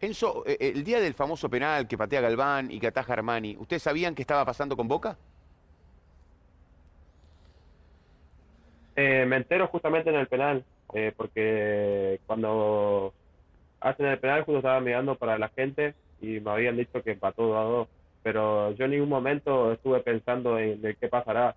Enzo, 0.00 0.44
eh, 0.46 0.58
el 0.60 0.84
día 0.84 1.00
del 1.00 1.14
famoso 1.14 1.48
penal 1.48 1.88
que 1.88 1.96
patea 1.96 2.20
Galván 2.20 2.70
y 2.70 2.80
que 2.80 2.88
ataja 2.88 3.14
Armani, 3.14 3.56
¿ustedes 3.58 3.82
sabían 3.82 4.14
qué 4.14 4.22
estaba 4.22 4.44
pasando 4.44 4.76
con 4.76 4.88
Boca? 4.88 5.16
Eh, 8.96 9.24
me 9.26 9.36
entero 9.36 9.68
justamente 9.68 10.10
en 10.10 10.16
el 10.16 10.26
penal, 10.26 10.64
eh, 10.92 11.12
porque 11.16 12.20
cuando 12.26 13.12
hacen 13.80 14.06
el 14.06 14.18
penal 14.18 14.42
justo 14.42 14.58
estaba 14.58 14.80
mirando 14.80 15.14
para 15.14 15.38
la 15.38 15.48
gente 15.50 15.94
y 16.20 16.40
me 16.40 16.50
habían 16.50 16.76
dicho 16.76 17.02
que 17.02 17.12
empató 17.12 17.46
2 17.46 17.56
a 17.56 17.60
2, 17.60 17.88
pero 18.26 18.72
yo 18.72 18.86
en 18.86 18.90
ningún 18.90 19.08
momento 19.08 19.70
estuve 19.70 20.00
pensando 20.00 20.58
en, 20.58 20.82
qué 21.00 21.08
pasará. 21.08 21.54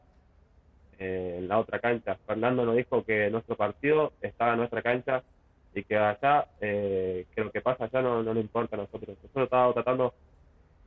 eh, 1.00 1.38
en 1.40 1.48
la 1.48 1.58
otra 1.58 1.80
cancha. 1.80 2.16
Fernando 2.28 2.64
nos 2.64 2.76
dijo 2.76 3.04
que 3.04 3.28
nuestro 3.32 3.56
partido 3.56 4.14
estaba 4.22 4.52
en 4.52 4.60
nuestra 4.60 4.84
cancha 4.84 5.24
y 5.74 5.84
que 5.84 5.98
allá, 5.98 6.48
eh, 6.62 7.26
que 7.34 7.44
lo 7.44 7.52
que 7.52 7.62
pasa 7.62 7.86
allá 7.86 8.04
no, 8.04 8.22
no 8.22 8.36
le 8.36 8.42
importa 8.42 8.76
a 8.76 8.82
nosotros. 8.82 9.18
Nosotros 9.20 9.46
estábamos 9.46 9.74
tratando 9.74 10.14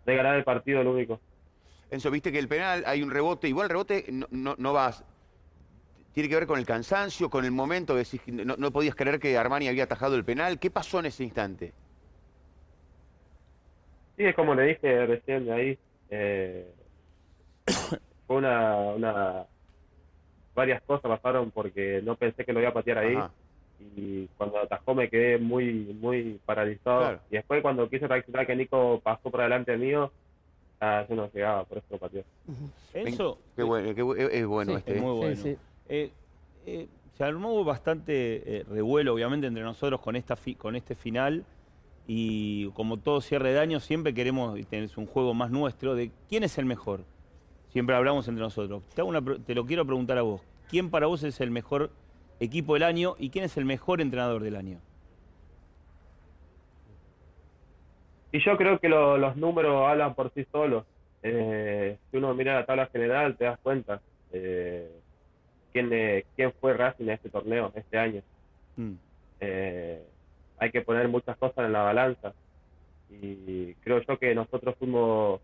de 0.06 0.14
ganar 0.14 0.36
el 0.36 0.44
partido, 0.44 0.84
lo 0.84 0.92
único. 0.92 1.18
Enzo, 1.90 2.12
viste 2.12 2.30
que 2.30 2.38
el 2.38 2.46
penal 2.46 2.84
hay 2.86 3.02
un 3.02 3.10
rebote, 3.10 3.48
igual 3.48 3.64
el 3.64 3.70
rebote 3.70 4.04
no, 4.12 4.28
no, 4.30 4.54
no 4.58 4.72
vas. 4.72 5.04
Tiene 6.12 6.28
que 6.28 6.36
ver 6.36 6.46
con 6.46 6.60
el 6.60 6.64
cansancio, 6.64 7.28
con 7.28 7.44
el 7.44 7.50
momento, 7.50 7.96
que 7.96 8.30
no, 8.30 8.54
no 8.56 8.70
podías 8.70 8.94
creer 8.94 9.18
que 9.18 9.36
Armani 9.36 9.66
había 9.66 9.82
atajado 9.82 10.14
el 10.14 10.24
penal. 10.24 10.60
¿Qué 10.60 10.70
pasó 10.70 11.00
en 11.00 11.06
ese 11.06 11.24
instante? 11.24 11.72
Sí, 14.16 14.24
es 14.24 14.34
como 14.34 14.54
le 14.54 14.64
dije 14.64 15.06
recién 15.06 15.46
de 15.46 15.52
ahí. 15.52 15.78
eh, 16.10 16.70
fue 18.26 18.36
una, 18.36 18.76
una. 18.94 19.46
Varias 20.54 20.82
cosas 20.82 21.08
pasaron 21.08 21.50
porque 21.50 22.02
no 22.04 22.14
pensé 22.16 22.44
que 22.44 22.52
lo 22.52 22.60
iba 22.60 22.68
a 22.68 22.74
patear 22.74 22.98
ahí. 22.98 23.16
Ajá. 23.16 23.30
Y 23.96 24.26
cuando 24.36 24.58
atajó 24.58 24.94
me 24.94 25.08
quedé 25.08 25.38
muy, 25.38 25.72
muy 26.00 26.38
paralizado. 26.44 27.00
Claro. 27.00 27.20
Y 27.30 27.34
después, 27.36 27.62
cuando 27.62 27.88
quise 27.88 28.06
reaccionar 28.06 28.46
que 28.46 28.54
Nico 28.54 29.00
pasó 29.02 29.30
por 29.30 29.40
delante 29.40 29.76
mío, 29.76 30.12
ah, 30.80 31.04
yo 31.08 31.16
no 31.16 31.30
llegaba, 31.32 31.64
por 31.64 31.78
eso 31.78 31.86
lo 31.90 31.98
pateó. 31.98 32.22
Eso 32.94 33.38
Qué 33.56 33.62
bueno, 33.62 33.94
qué 33.94 34.00
es 34.38 34.46
bueno 34.46 34.72
Sí, 34.72 34.78
este. 34.78 34.92
es 34.92 34.98
¿eh? 34.98 35.00
muy 35.00 35.16
bueno. 35.16 35.36
sí. 35.36 35.56
Eh, 35.88 36.10
eh, 36.66 36.86
se 37.16 37.24
armó 37.24 37.64
bastante 37.64 38.58
eh, 38.58 38.64
revuelo, 38.70 39.14
obviamente, 39.14 39.46
entre 39.46 39.62
nosotros 39.64 40.00
con, 40.00 40.14
esta 40.16 40.36
fi- 40.36 40.54
con 40.54 40.76
este 40.76 40.94
final. 40.94 41.44
Y 42.06 42.68
como 42.72 42.96
todo 42.98 43.20
cierre 43.20 43.52
de 43.52 43.60
año, 43.60 43.78
siempre 43.80 44.12
queremos 44.12 44.58
tener 44.68 44.90
un 44.96 45.06
juego 45.06 45.34
más 45.34 45.50
nuestro 45.50 45.94
de 45.94 46.10
quién 46.28 46.42
es 46.42 46.58
el 46.58 46.64
mejor. 46.64 47.04
Siempre 47.68 47.94
hablamos 47.96 48.26
entre 48.28 48.42
nosotros. 48.42 48.82
Te, 48.94 49.00
hago 49.00 49.08
una 49.10 49.22
pre- 49.22 49.38
te 49.38 49.54
lo 49.54 49.64
quiero 49.64 49.86
preguntar 49.86 50.18
a 50.18 50.22
vos. 50.22 50.42
¿Quién 50.68 50.90
para 50.90 51.06
vos 51.06 51.22
es 51.22 51.40
el 51.40 51.50
mejor 51.50 51.90
equipo 52.40 52.74
del 52.74 52.82
año 52.82 53.14
y 53.18 53.30
quién 53.30 53.44
es 53.44 53.56
el 53.56 53.64
mejor 53.64 54.00
entrenador 54.00 54.42
del 54.42 54.56
año? 54.56 54.78
Y 58.32 58.42
yo 58.44 58.56
creo 58.56 58.78
que 58.78 58.88
lo- 58.88 59.18
los 59.18 59.36
números 59.36 59.86
hablan 59.88 60.14
por 60.14 60.32
sí 60.34 60.44
solos. 60.50 60.84
Eh, 61.22 61.98
si 62.10 62.16
uno 62.16 62.34
mira 62.34 62.54
la 62.54 62.66
tabla 62.66 62.86
general, 62.86 63.36
te 63.36 63.44
das 63.44 63.58
cuenta 63.60 64.00
eh, 64.32 64.90
quién, 65.72 65.92
eh, 65.92 66.24
quién 66.34 66.52
fue 66.60 66.72
Racing 66.74 67.04
en 67.04 67.10
este 67.10 67.28
torneo, 67.28 67.70
este 67.74 67.98
año. 67.98 68.22
Mm. 68.76 68.92
Eh, 69.40 70.02
hay 70.62 70.70
que 70.70 70.82
poner 70.82 71.08
muchas 71.08 71.36
cosas 71.38 71.66
en 71.66 71.72
la 71.72 71.82
balanza. 71.82 72.34
Y 73.10 73.74
creo 73.82 74.00
yo 74.02 74.16
que 74.16 74.32
nosotros 74.32 74.76
fuimos 74.78 75.40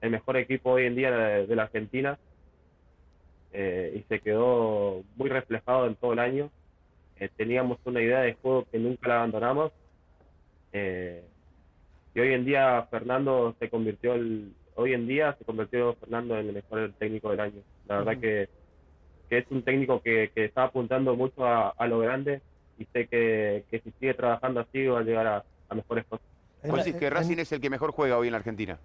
el 0.00 0.10
mejor 0.10 0.36
equipo 0.36 0.72
hoy 0.72 0.86
en 0.86 0.96
día 0.96 1.12
de, 1.12 1.46
de 1.46 1.56
la 1.56 1.62
Argentina. 1.62 2.18
Eh, 3.52 3.92
y 3.96 4.02
se 4.08 4.18
quedó 4.18 5.04
muy 5.14 5.30
reflejado 5.30 5.86
en 5.86 5.94
todo 5.94 6.14
el 6.14 6.18
año. 6.18 6.50
Eh, 7.20 7.28
teníamos 7.36 7.78
una 7.84 8.02
idea 8.02 8.20
de 8.22 8.34
juego 8.34 8.66
que 8.70 8.80
nunca 8.80 9.08
la 9.08 9.16
abandonamos. 9.18 9.70
Eh, 10.72 11.22
y 12.16 12.20
hoy 12.20 12.32
en 12.32 12.44
día 12.44 12.88
Fernando 12.90 13.54
se 13.60 13.70
convirtió 13.70 14.14
el, 14.14 14.52
hoy 14.74 14.94
en 14.94 15.06
día 15.06 15.36
se 15.38 15.44
convirtió 15.44 15.94
Fernando 15.94 16.36
en 16.36 16.48
el 16.48 16.54
mejor 16.54 16.92
técnico 16.98 17.30
del 17.30 17.40
año. 17.40 17.62
La 17.86 17.98
verdad 17.98 18.20
que, 18.20 18.48
que 19.30 19.38
es 19.38 19.44
un 19.50 19.62
técnico 19.62 20.02
que, 20.02 20.32
que 20.34 20.46
está 20.46 20.64
apuntando 20.64 21.14
mucho 21.14 21.46
a, 21.46 21.68
a 21.68 21.86
lo 21.86 22.00
grande 22.00 22.40
y 22.78 22.84
sé 22.86 23.06
que, 23.08 23.64
que 23.70 23.80
si 23.80 23.90
sigue 24.00 24.14
trabajando 24.14 24.60
así 24.60 24.86
va 24.86 25.00
a 25.00 25.02
llegar 25.02 25.26
a, 25.26 25.44
a 25.68 25.74
mejores 25.74 26.04
cosas. 26.06 26.26
Vos 26.64 26.84
decís 26.84 26.96
que 26.98 27.06
en- 27.06 27.12
Racing 27.12 27.38
es 27.38 27.52
el 27.52 27.60
que 27.60 27.70
mejor 27.70 27.92
juega 27.92 28.18
hoy 28.18 28.28
en 28.28 28.32
la 28.32 28.38
Argentina. 28.38 28.78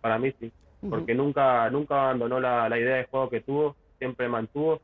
Para 0.00 0.18
mí 0.18 0.32
sí, 0.38 0.52
porque 0.90 1.14
nunca 1.14 1.68
nunca 1.70 2.02
abandonó 2.04 2.38
la, 2.40 2.68
la 2.68 2.78
idea 2.78 2.96
de 2.96 3.04
juego 3.04 3.30
que 3.30 3.40
tuvo, 3.40 3.74
siempre 3.98 4.28
mantuvo 4.28 4.80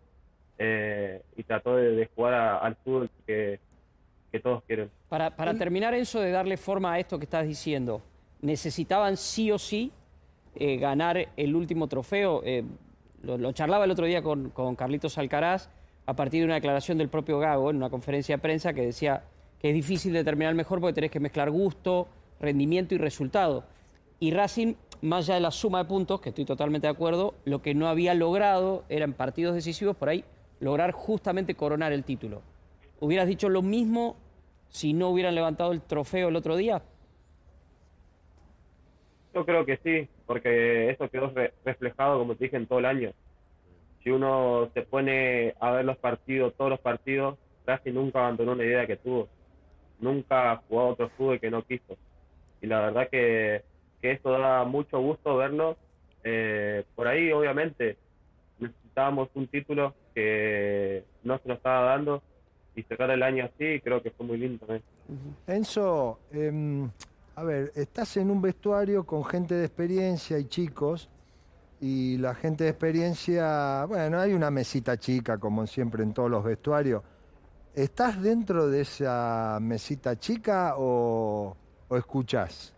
eh, 0.59 1.23
y 1.37 1.43
trató 1.43 1.77
de, 1.77 1.91
de 1.93 2.07
jugar 2.15 2.35
a- 2.35 2.59
al 2.59 2.77
fútbol 2.77 3.11
que, 3.27 3.61
que 4.33 4.41
todos 4.41 4.63
quieren. 4.65 4.91
Para, 5.09 5.35
para 5.37 5.55
terminar, 5.55 5.93
Enzo, 5.95 6.21
de 6.21 6.31
darle 6.31 6.57
forma 6.57 6.93
a 6.95 6.99
esto 6.99 7.19
que 7.19 7.25
estás 7.25 7.47
diciendo, 7.47 8.01
necesitaban 8.41 9.17
sí 9.17 9.51
o 9.53 9.59
sí 9.59 9.93
eh, 10.55 10.77
ganar 10.79 11.29
el 11.37 11.55
último 11.55 11.87
trofeo. 11.87 12.43
Eh, 12.45 12.65
lo, 13.23 13.37
lo 13.37 13.53
charlaba 13.53 13.85
el 13.85 13.91
otro 13.91 14.07
día 14.07 14.23
con, 14.23 14.49
con 14.51 14.75
Carlitos 14.77 15.19
Alcaraz 15.19 15.69
a 16.11 16.15
partir 16.15 16.41
de 16.41 16.47
una 16.47 16.55
declaración 16.55 16.99
del 16.99 17.09
propio 17.09 17.39
Gago 17.39 17.71
en 17.71 17.77
una 17.77 17.89
conferencia 17.89 18.35
de 18.37 18.43
prensa 18.43 18.73
que 18.73 18.85
decía 18.85 19.23
que 19.61 19.69
es 19.69 19.75
difícil 19.75 20.13
determinar 20.13 20.55
mejor 20.57 20.81
porque 20.81 20.95
tenés 20.95 21.13
que 21.13 21.21
mezclar 21.21 21.51
gusto, 21.51 22.09
rendimiento 22.41 22.97
y 22.97 22.99
resultado. 22.99 23.63
Y 24.19 24.33
Racing, 24.33 24.75
más 25.03 25.27
allá 25.27 25.35
de 25.37 25.41
la 25.41 25.53
suma 25.53 25.79
de 25.79 25.85
puntos, 25.85 26.21
que 26.21 26.31
estoy 26.31 26.45
totalmente 26.45 26.89
de 26.89 26.93
acuerdo, 26.93 27.35
lo 27.45 27.63
que 27.63 27.75
no 27.75 27.87
había 27.87 28.15
logrado 28.15 28.83
era 28.89 29.05
en 29.05 29.13
partidos 29.13 29.55
decisivos 29.55 29.97
por 29.97 30.09
ahí 30.09 30.25
lograr 30.59 30.91
justamente 30.91 31.55
coronar 31.55 31.93
el 31.93 32.03
título. 32.03 32.43
¿Hubieras 32.99 33.29
dicho 33.29 33.49
lo 33.49 33.63
mismo 33.63 34.17
si 34.69 34.93
no 34.93 35.11
hubieran 35.11 35.37
levantado 35.37 35.71
el 35.71 35.81
trofeo 35.81 36.29
el 36.29 36.37
otro 36.37 36.57
día? 36.57 36.83
Yo 39.33 39.47
creo 39.47 39.65
que 39.65 39.77
sí, 39.85 40.09
porque 40.27 40.91
eso 40.91 41.09
quedó 41.09 41.31
re- 41.31 41.55
reflejado, 41.65 42.19
como 42.19 42.35
te 42.35 42.45
dije, 42.45 42.57
en 42.57 42.67
todo 42.67 42.81
el 42.81 42.87
año. 42.87 43.13
Si 44.03 44.11
uno 44.11 44.71
se 44.75 44.83
pone 44.83 45.55
a 45.61 45.73
ver 45.73 45.85
los 45.85 45.97
partidos, 45.99 46.55
todos 46.57 46.71
los 46.71 46.81
partidos, 46.81 47.37
Racing 47.67 47.93
nunca 47.93 48.21
abandonó 48.21 48.53
una 48.53 48.65
idea 48.65 48.87
que 48.87 48.97
tuvo. 48.97 49.29
Nunca 50.01 50.63
jugó 50.69 50.89
otro 50.89 51.11
fútbol 51.11 51.41
que 51.41 51.51
no 51.51 51.63
quiso. 51.63 51.97
Y 52.63 52.67
la 52.67 52.81
verdad 52.81 53.09
que, 53.11 53.63
que 54.01 54.13
eso 54.13 54.31
da 54.31 54.65
mucho 54.65 55.01
gusto 55.01 55.37
verlo. 55.37 55.77
Eh, 56.25 56.85
por 56.95 57.07
ahí, 57.07 57.31
obviamente, 57.33 57.97
necesitábamos 58.59 59.29
un 59.35 59.47
título 59.47 59.95
que 60.15 61.05
no 61.23 61.39
se 61.39 61.49
lo 61.49 61.55
estaba 61.55 61.91
dando 61.91 62.23
y 62.75 62.83
cerrar 62.85 63.11
el 63.11 63.23
año 63.23 63.45
así 63.45 63.81
creo 63.81 64.03
que 64.03 64.11
fue 64.11 64.27
muy 64.27 64.39
lindo 64.39 64.65
también. 64.67 64.83
Enzo, 65.47 66.21
em, 66.33 66.89
a 67.35 67.43
ver, 67.43 67.73
estás 67.75 68.17
en 68.17 68.31
un 68.31 68.41
vestuario 68.41 69.05
con 69.05 69.25
gente 69.25 69.55
de 69.55 69.65
experiencia 69.65 70.39
y 70.39 70.45
chicos, 70.45 71.09
y 71.81 72.19
la 72.19 72.35
gente 72.35 72.65
de 72.65 72.71
experiencia, 72.71 73.85
bueno, 73.87 74.21
hay 74.21 74.35
una 74.35 74.51
mesita 74.51 74.99
chica, 74.99 75.39
como 75.39 75.67
siempre 75.67 76.03
en 76.03 76.13
todos 76.13 76.31
los 76.31 76.45
vestuarios. 76.45 77.03
¿Estás 77.75 78.21
dentro 78.21 78.69
de 78.69 78.83
esa 78.83 79.59
mesita 79.61 80.19
chica 80.19 80.75
o, 80.77 81.57
o 81.89 81.97
escuchás? 81.97 82.75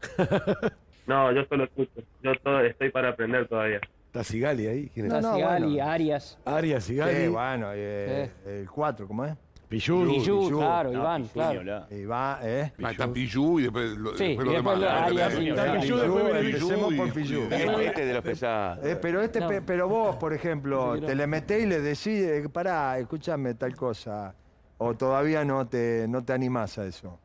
No, 1.06 1.32
yo 1.32 1.44
solo 1.48 1.64
escucho. 1.64 2.00
Yo 2.22 2.32
todo, 2.42 2.60
estoy 2.60 2.90
para 2.90 3.10
aprender 3.10 3.48
todavía. 3.48 3.80
¿Está 4.06 4.22
Sigali 4.22 4.66
ahí? 4.66 4.90
¿Quién 4.94 5.06
es? 5.06 5.12
No, 5.12 5.20
no, 5.20 5.34
Sigali, 5.34 5.66
bueno. 5.74 5.90
Arias, 5.90 6.38
Arias, 6.44 6.84
Sigali. 6.84 7.16
Sí, 7.16 7.28
bueno, 7.28 7.70
eh, 7.74 8.30
el 8.46 8.70
4, 8.70 9.08
¿cómo 9.08 9.24
es? 9.24 9.34
Pillú. 9.80 10.50
Claro, 10.58 10.92
No, 10.92 11.00
Iván, 11.00 11.24
claro. 11.28 11.62
va, 12.10 12.38
¿eh? 12.42 12.72
Ah, 12.82 12.90
está 12.90 13.12
Pillú 13.12 13.58
y 13.58 13.62
después, 13.62 13.96
lo- 13.96 14.16
Sí, 14.16 14.24
después 14.28 14.46
y 14.46 14.50
los 14.50 14.54
después 14.54 14.78
demás. 14.78 14.78
lo- 14.78 14.88
Ah, 14.88 15.22
está 15.22 15.38
Piyu, 15.38 15.96
después 15.96 16.24
viene 16.24 16.40
Piyu. 16.40 16.46
empecemos 16.46 16.94
por. 16.94 17.82
Este, 17.82 18.04
de 18.06 18.14
los 18.14 18.22
pesados. 18.22 18.84
Eh, 18.86 18.98
pero, 19.00 19.22
este, 19.22 19.40
pe- 19.42 19.62
pero 19.62 19.88
vos, 19.88 20.16
por 20.16 20.32
ejemplo, 20.34 21.00
te 21.00 21.14
le 21.14 21.26
metés 21.26 21.64
y 21.64 21.66
le 21.66 21.80
decís, 21.80 22.06
eh, 22.06 22.48
pará, 22.52 22.98
escúchame 22.98 23.54
tal 23.54 23.74
cosa. 23.74 24.34
O 24.78 24.94
todavía 24.94 25.44
no 25.44 25.66
te, 25.66 26.06
no 26.08 26.22
te 26.24 26.32
animás 26.32 26.76
a 26.78 26.84
eso. 26.86 27.18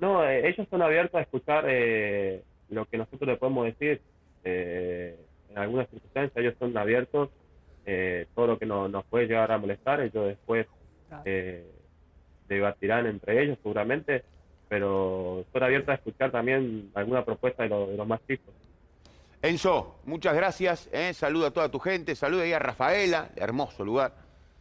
No, 0.00 0.24
eh, 0.24 0.48
ellos 0.48 0.66
son 0.70 0.82
abiertos 0.82 1.14
a 1.18 1.22
escuchar 1.22 1.64
eh, 1.68 2.42
lo 2.70 2.84
que 2.86 2.98
nosotros 2.98 3.28
le 3.28 3.36
podemos 3.36 3.66
decir. 3.66 4.00
Eh, 4.44 5.18
en 5.50 5.58
algunas 5.58 5.88
circunstancias 5.88 6.36
ellos 6.36 6.54
son 6.58 6.76
abiertos. 6.76 7.30
Eh, 7.86 8.26
todo 8.34 8.46
lo 8.48 8.58
que 8.58 8.66
no- 8.66 8.88
nos 8.88 9.04
puede 9.04 9.26
llegar 9.26 9.50
a 9.52 9.58
molestar, 9.58 10.00
ellos 10.00 10.26
después 10.26 10.66
eh, 11.24 11.64
debatirán 12.48 13.06
entre 13.06 13.42
ellos 13.42 13.58
seguramente, 13.62 14.24
pero 14.68 15.44
son 15.52 15.62
abiertos 15.62 15.90
a 15.90 15.94
escuchar 15.94 16.30
también 16.30 16.90
alguna 16.94 17.24
propuesta 17.24 17.62
de, 17.62 17.68
lo- 17.68 17.86
de 17.86 17.96
los 17.96 18.06
más 18.06 18.20
chicos. 18.26 18.52
Enzo, 19.42 19.96
muchas 20.06 20.34
gracias. 20.34 20.88
¿eh? 20.92 21.12
Saluda 21.12 21.48
a 21.48 21.50
toda 21.50 21.68
tu 21.70 21.78
gente. 21.78 22.14
Saluda 22.14 22.44
ahí 22.44 22.52
a 22.54 22.58
Rafaela. 22.58 23.28
Hermoso 23.36 23.84
lugar. 23.84 24.12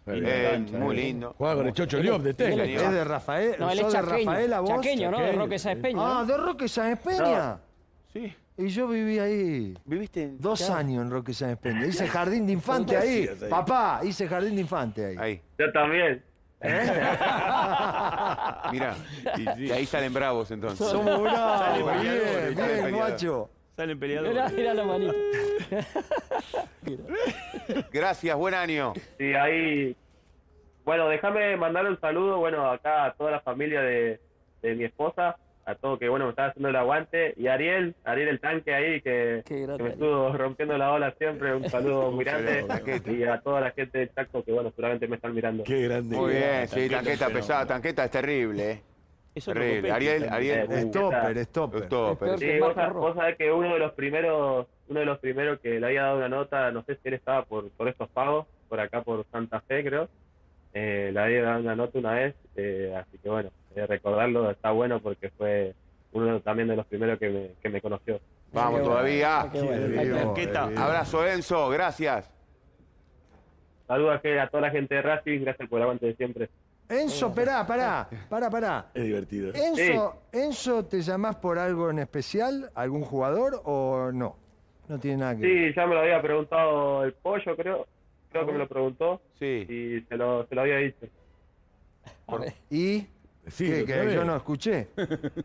Eh, 0.06 0.50
cancha, 0.52 0.78
muy 0.78 1.00
eh. 1.00 1.04
lindo. 1.04 1.34
Juega 1.38 1.56
con 1.56 1.68
el 1.68 1.74
Chocho 1.74 2.00
Liop 2.00 2.22
de 2.22 2.34
Tecla. 2.34 2.66
Sí, 2.66 2.74
¿Es 2.76 2.92
de 2.92 3.04
Rafael? 3.06 3.56
No, 3.58 3.72
él 3.72 3.80
es 3.80 3.86
¿Sos 3.86 3.94
de 3.94 4.00
chaqueño. 4.00 4.26
Rafaela 4.32 4.60
vos? 4.60 4.70
Chaqueño, 4.70 5.12
¿no? 5.12 5.20
De 5.22 5.32
Roque 5.32 5.58
Sáenz 5.60 5.78
sí. 5.78 5.84
Peña. 5.84 6.00
Ah, 6.20 6.26
de 6.26 6.38
Roque 6.38 6.68
Sáenz 6.68 7.00
Peña. 7.00 7.58
Sí. 8.12 8.36
Y 8.58 8.68
yo 8.68 8.88
viví 8.88 9.18
ahí 9.20 9.74
¿Viviste 9.86 10.24
en... 10.24 10.40
dos 10.40 10.70
años 10.70 11.04
en 11.04 11.10
Roque 11.12 11.34
Sáenz 11.34 11.60
Peña. 11.60 11.86
Hice 11.88 12.08
jardín 12.10 12.46
de 12.46 12.54
infante 12.54 12.92
¿Qué 12.92 12.98
ahí. 12.98 13.30
Papá, 13.50 14.02
hice 14.04 14.28
jardín 14.28 14.56
de 14.56 14.62
infante 14.62 15.06
ahí. 15.06 15.16
Ahí. 15.20 15.42
Yo 15.58 15.72
también. 15.72 16.24
Mirá. 18.72 18.96
Y 19.58 19.72
ahí 19.72 19.86
salen 19.86 20.14
bravos 20.14 20.50
entonces. 20.52 20.88
Somos 20.88 21.22
bravos. 21.22 22.02
Bien, 22.02 22.22
salen 22.22 22.46
bien, 22.46 22.56
peleadores. 22.56 22.94
guacho. 22.94 23.50
Salen 23.76 24.00
peleadores. 24.00 24.34
Mirá, 24.34 24.50
mirá 24.50 24.74
la 24.74 24.84
manita. 24.86 25.14
Gracias, 27.92 28.38
buen 28.38 28.54
año. 28.54 28.94
Sí, 29.18 29.34
ahí. 29.34 29.96
Bueno, 30.86 31.08
déjame 31.10 31.58
mandar 31.58 31.86
un 31.86 32.00
saludo, 32.00 32.38
bueno, 32.38 32.70
acá 32.70 33.06
a 33.06 33.14
toda 33.14 33.32
la 33.32 33.40
familia 33.42 33.82
de, 33.82 34.20
de 34.62 34.76
mi 34.76 34.84
esposa, 34.84 35.38
a 35.66 35.76
todo 35.76 35.98
que 35.98 36.10
bueno 36.10 36.26
me 36.26 36.32
estaba 36.32 36.50
haciendo 36.50 36.70
el 36.70 36.76
aguante 36.76 37.34
y 37.38 37.48
Ariel, 37.48 37.96
Ariel 38.04 38.28
el 38.30 38.40
tanque 38.40 38.74
ahí 38.74 39.02
que, 39.02 39.44
Qué 39.46 39.62
grande, 39.62 39.78
que 39.78 39.84
me 39.84 39.90
Ariel. 39.90 39.92
estuvo 39.94 40.34
rompiendo 40.38 40.78
la 40.78 40.92
ola 40.92 41.12
siempre, 41.18 41.56
un 41.56 41.70
saludo 41.70 42.12
muy 42.12 42.26
grande 42.26 42.66
y 43.08 43.24
a 43.24 43.40
toda 43.42 43.62
la 43.62 43.72
gente 43.72 43.98
de 44.00 44.10
Chaco 44.14 44.44
que 44.44 44.52
bueno 44.52 44.70
seguramente 44.72 45.08
me 45.08 45.16
están 45.16 45.34
mirando. 45.34 45.64
Qué 45.64 45.84
grande. 45.84 46.16
Muy 46.18 46.32
bien, 46.34 46.68
sí, 46.68 46.90
tanqueta 46.90 47.30
pesada, 47.30 47.66
tanqueta 47.66 48.06
es 48.06 48.12
terrible, 48.12 48.72
¿eh? 48.72 48.82
Es 49.36 49.48
otro 49.48 49.62
Terrible. 49.62 49.92
Ariel. 49.92 50.28
Ariel, 50.30 50.68
Eh, 50.72 50.84
uh, 50.86 50.90
Stopper, 50.90 51.38
stopper. 51.46 51.88
peor 52.20 52.40
sí. 52.40 52.60
Vos 52.60 53.16
sabés 53.16 53.36
que 53.36 53.52
uno 53.52 53.74
de 53.74 53.80
los 53.80 53.94
primeros, 53.94 54.68
uno 54.90 55.00
de 55.00 55.06
los 55.08 55.18
primeros 55.18 55.60
que 55.60 55.80
le 55.80 55.86
había 55.88 56.04
dado 56.04 56.18
una 56.18 56.30
nota, 56.30 56.72
no 56.72 56.84
sé 56.84 56.96
si 56.96 57.08
él 57.08 57.16
estaba 57.16 57.44
por, 57.46 57.68
por 57.72 57.88
estos 57.88 58.10
pagos, 58.10 58.46
por 58.70 58.80
acá 58.80 59.02
por 59.02 59.26
Santa 59.32 59.60
Fe 59.62 59.84
creo, 59.84 60.08
eh, 60.74 61.12
le 61.14 61.20
había 61.20 61.44
dado 61.44 61.60
una 61.60 61.76
nota 61.76 62.00
una 62.00 62.14
vez, 62.14 62.36
eh, 62.56 62.94
así 62.98 63.18
que 63.20 63.30
bueno, 63.30 63.52
eh, 63.76 63.86
recordarlo 63.86 64.50
está 64.50 64.72
bueno 64.72 65.00
porque 65.00 65.30
fue 65.32 65.74
uno 66.14 66.40
también 66.42 66.68
de 66.68 66.76
los 66.76 66.86
primeros 66.86 67.20
que 67.20 67.30
me, 67.30 67.50
que 67.62 67.70
me 67.70 67.82
conoció. 67.82 68.20
Vamos 68.52 68.70
Qué 68.70 68.80
bueno, 68.82 68.90
todavía. 68.90 69.50
qué 69.52 69.62
bueno, 69.62 70.34
Qué 70.36 70.46
bien. 70.46 70.78
Abrazo, 70.78 71.28
Enzo, 71.28 71.70
gracias. 71.70 72.30
Saludos 73.88 74.22
a 74.24 74.48
toda 74.48 74.62
la 74.62 74.72
gente 74.72 74.96
de 74.96 75.02
Racing, 75.02 75.42
gracias 75.42 75.70
por 75.70 75.80
el 75.80 75.84
aguante 75.84 76.06
de 76.08 76.16
siempre. 76.16 76.50
Enzo, 76.90 77.34
pará, 77.34 77.66
pará, 77.66 78.08
pará, 78.30 78.50
pará. 78.50 78.86
Es 78.94 79.04
divertido. 79.04 79.52
Enzo, 79.54 80.24
Enzo, 80.32 80.86
¿te 80.86 81.02
llamás 81.02 81.36
por 81.38 81.58
algo 81.58 81.90
en 81.90 82.00
especial? 82.00 82.72
¿Algún 82.76 83.04
jugador 83.04 83.62
o 83.66 84.12
no? 84.14 84.38
No 84.88 85.00
tiene 85.00 85.18
nada 85.18 85.36
que 85.36 85.42
ver. 85.42 85.70
Sí, 85.70 85.76
ya 85.76 85.88
me 85.88 85.96
lo 85.96 86.02
había 86.02 86.22
preguntado 86.22 87.04
el 87.04 87.14
pollo, 87.14 87.56
creo, 87.56 87.88
creo 88.34 88.46
que 88.46 88.52
me 88.52 88.58
lo 88.58 88.68
preguntó 88.68 89.22
Sí. 89.40 89.66
y 89.70 90.02
se 90.10 90.18
lo, 90.18 90.46
se 90.48 90.56
lo 90.56 90.62
había 90.62 90.78
dicho. 90.78 91.06
¿Y? 92.70 93.08
Decilo 93.46 93.86
¿Qué, 93.86 93.94
otra 93.94 94.06
que 94.08 94.14
yo 94.14 94.26
no 94.26 94.36
escuché? 94.36 94.90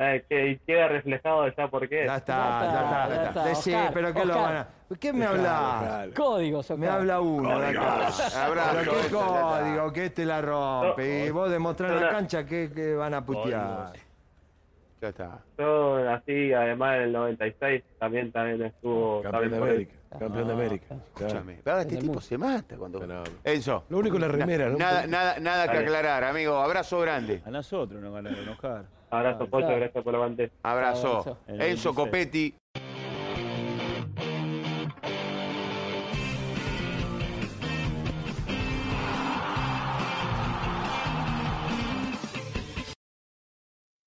Eh, 0.00 0.24
que 0.28 0.50
y 0.50 0.58
queda 0.58 0.86
reflejado 0.86 1.48
ya 1.56 1.66
por 1.66 1.88
qué. 1.88 2.04
Ya 2.06 2.18
está, 2.18 2.36
ya 2.62 2.68
está. 2.68 3.08
ya 3.16 3.28
está. 3.30 3.44
Decí, 3.46 3.74
Oscar, 3.74 3.92
pero 3.92 4.14
¿qué 4.14 4.24
lo 4.24 4.36
van 4.40 4.56
a...? 4.58 4.68
¿Qué 5.00 5.12
me 5.12 5.24
hablas? 5.26 5.80
Claro. 5.82 6.12
Códigos, 6.14 6.70
Me 6.70 6.86
Oscar. 6.86 7.00
habla 7.00 7.20
uno 7.20 7.58
de 7.58 7.66
acá. 7.66 8.06
Abrazo, 8.46 8.72
Pero 8.78 8.92
qué 8.92 9.00
está. 9.00 9.10
código, 9.18 9.92
que 9.92 10.04
este 10.04 10.24
la 10.24 10.40
rompe. 10.40 11.26
Y 11.26 11.30
vos 11.30 11.50
demostrás 11.50 11.90
en 11.90 12.00
la 12.00 12.10
cancha 12.10 12.46
que, 12.46 12.70
que 12.72 12.94
van 12.94 13.12
a 13.14 13.26
putear. 13.26 13.92
Ya 15.02 15.08
está. 15.08 15.40
Yo 15.58 15.96
así, 16.08 16.52
además 16.52 16.94
en 16.98 17.02
el 17.02 17.12
96 17.12 17.82
también 17.98 18.30
también 18.30 18.62
estuvo 18.66 19.20
Campeón 19.22 19.32
también 19.32 19.50
de 19.50 19.68
América. 19.68 19.92
Campeón 20.10 20.46
de 20.46 20.52
América. 20.52 20.86
Claro. 20.88 21.02
Escúchame. 21.16 21.60
Ahora 21.66 21.82
este 21.82 21.96
tipo 21.96 22.20
se 22.20 22.38
mata 22.38 22.76
cuando. 22.76 22.98
Pero- 23.00 23.24
Enzo. 23.44 23.84
Lo 23.88 23.98
único 23.98 24.16
es 24.16 24.22
la 24.22 24.28
remera, 24.28 24.68
¿no? 24.68 24.78
Nada, 24.78 25.06
nada, 25.06 25.38
nada 25.38 25.68
que 25.70 25.78
aclarar, 25.78 26.24
amigo. 26.24 26.56
Abrazo 26.56 27.00
grande. 27.00 27.42
A 27.44 27.50
nosotros 27.50 28.00
nos 28.00 28.12
ganaron 28.14 28.38
enojar. 28.38 28.84
Abrazo, 29.10 29.46
Pocho, 29.48 29.66
claro. 29.66 29.80
gracias 29.80 30.04
por 30.04 30.14
aguante. 30.14 30.52
Abrazo. 30.62 31.38
Enzo 31.46 31.92
26. 31.92 31.94
Copetti, 31.94 32.54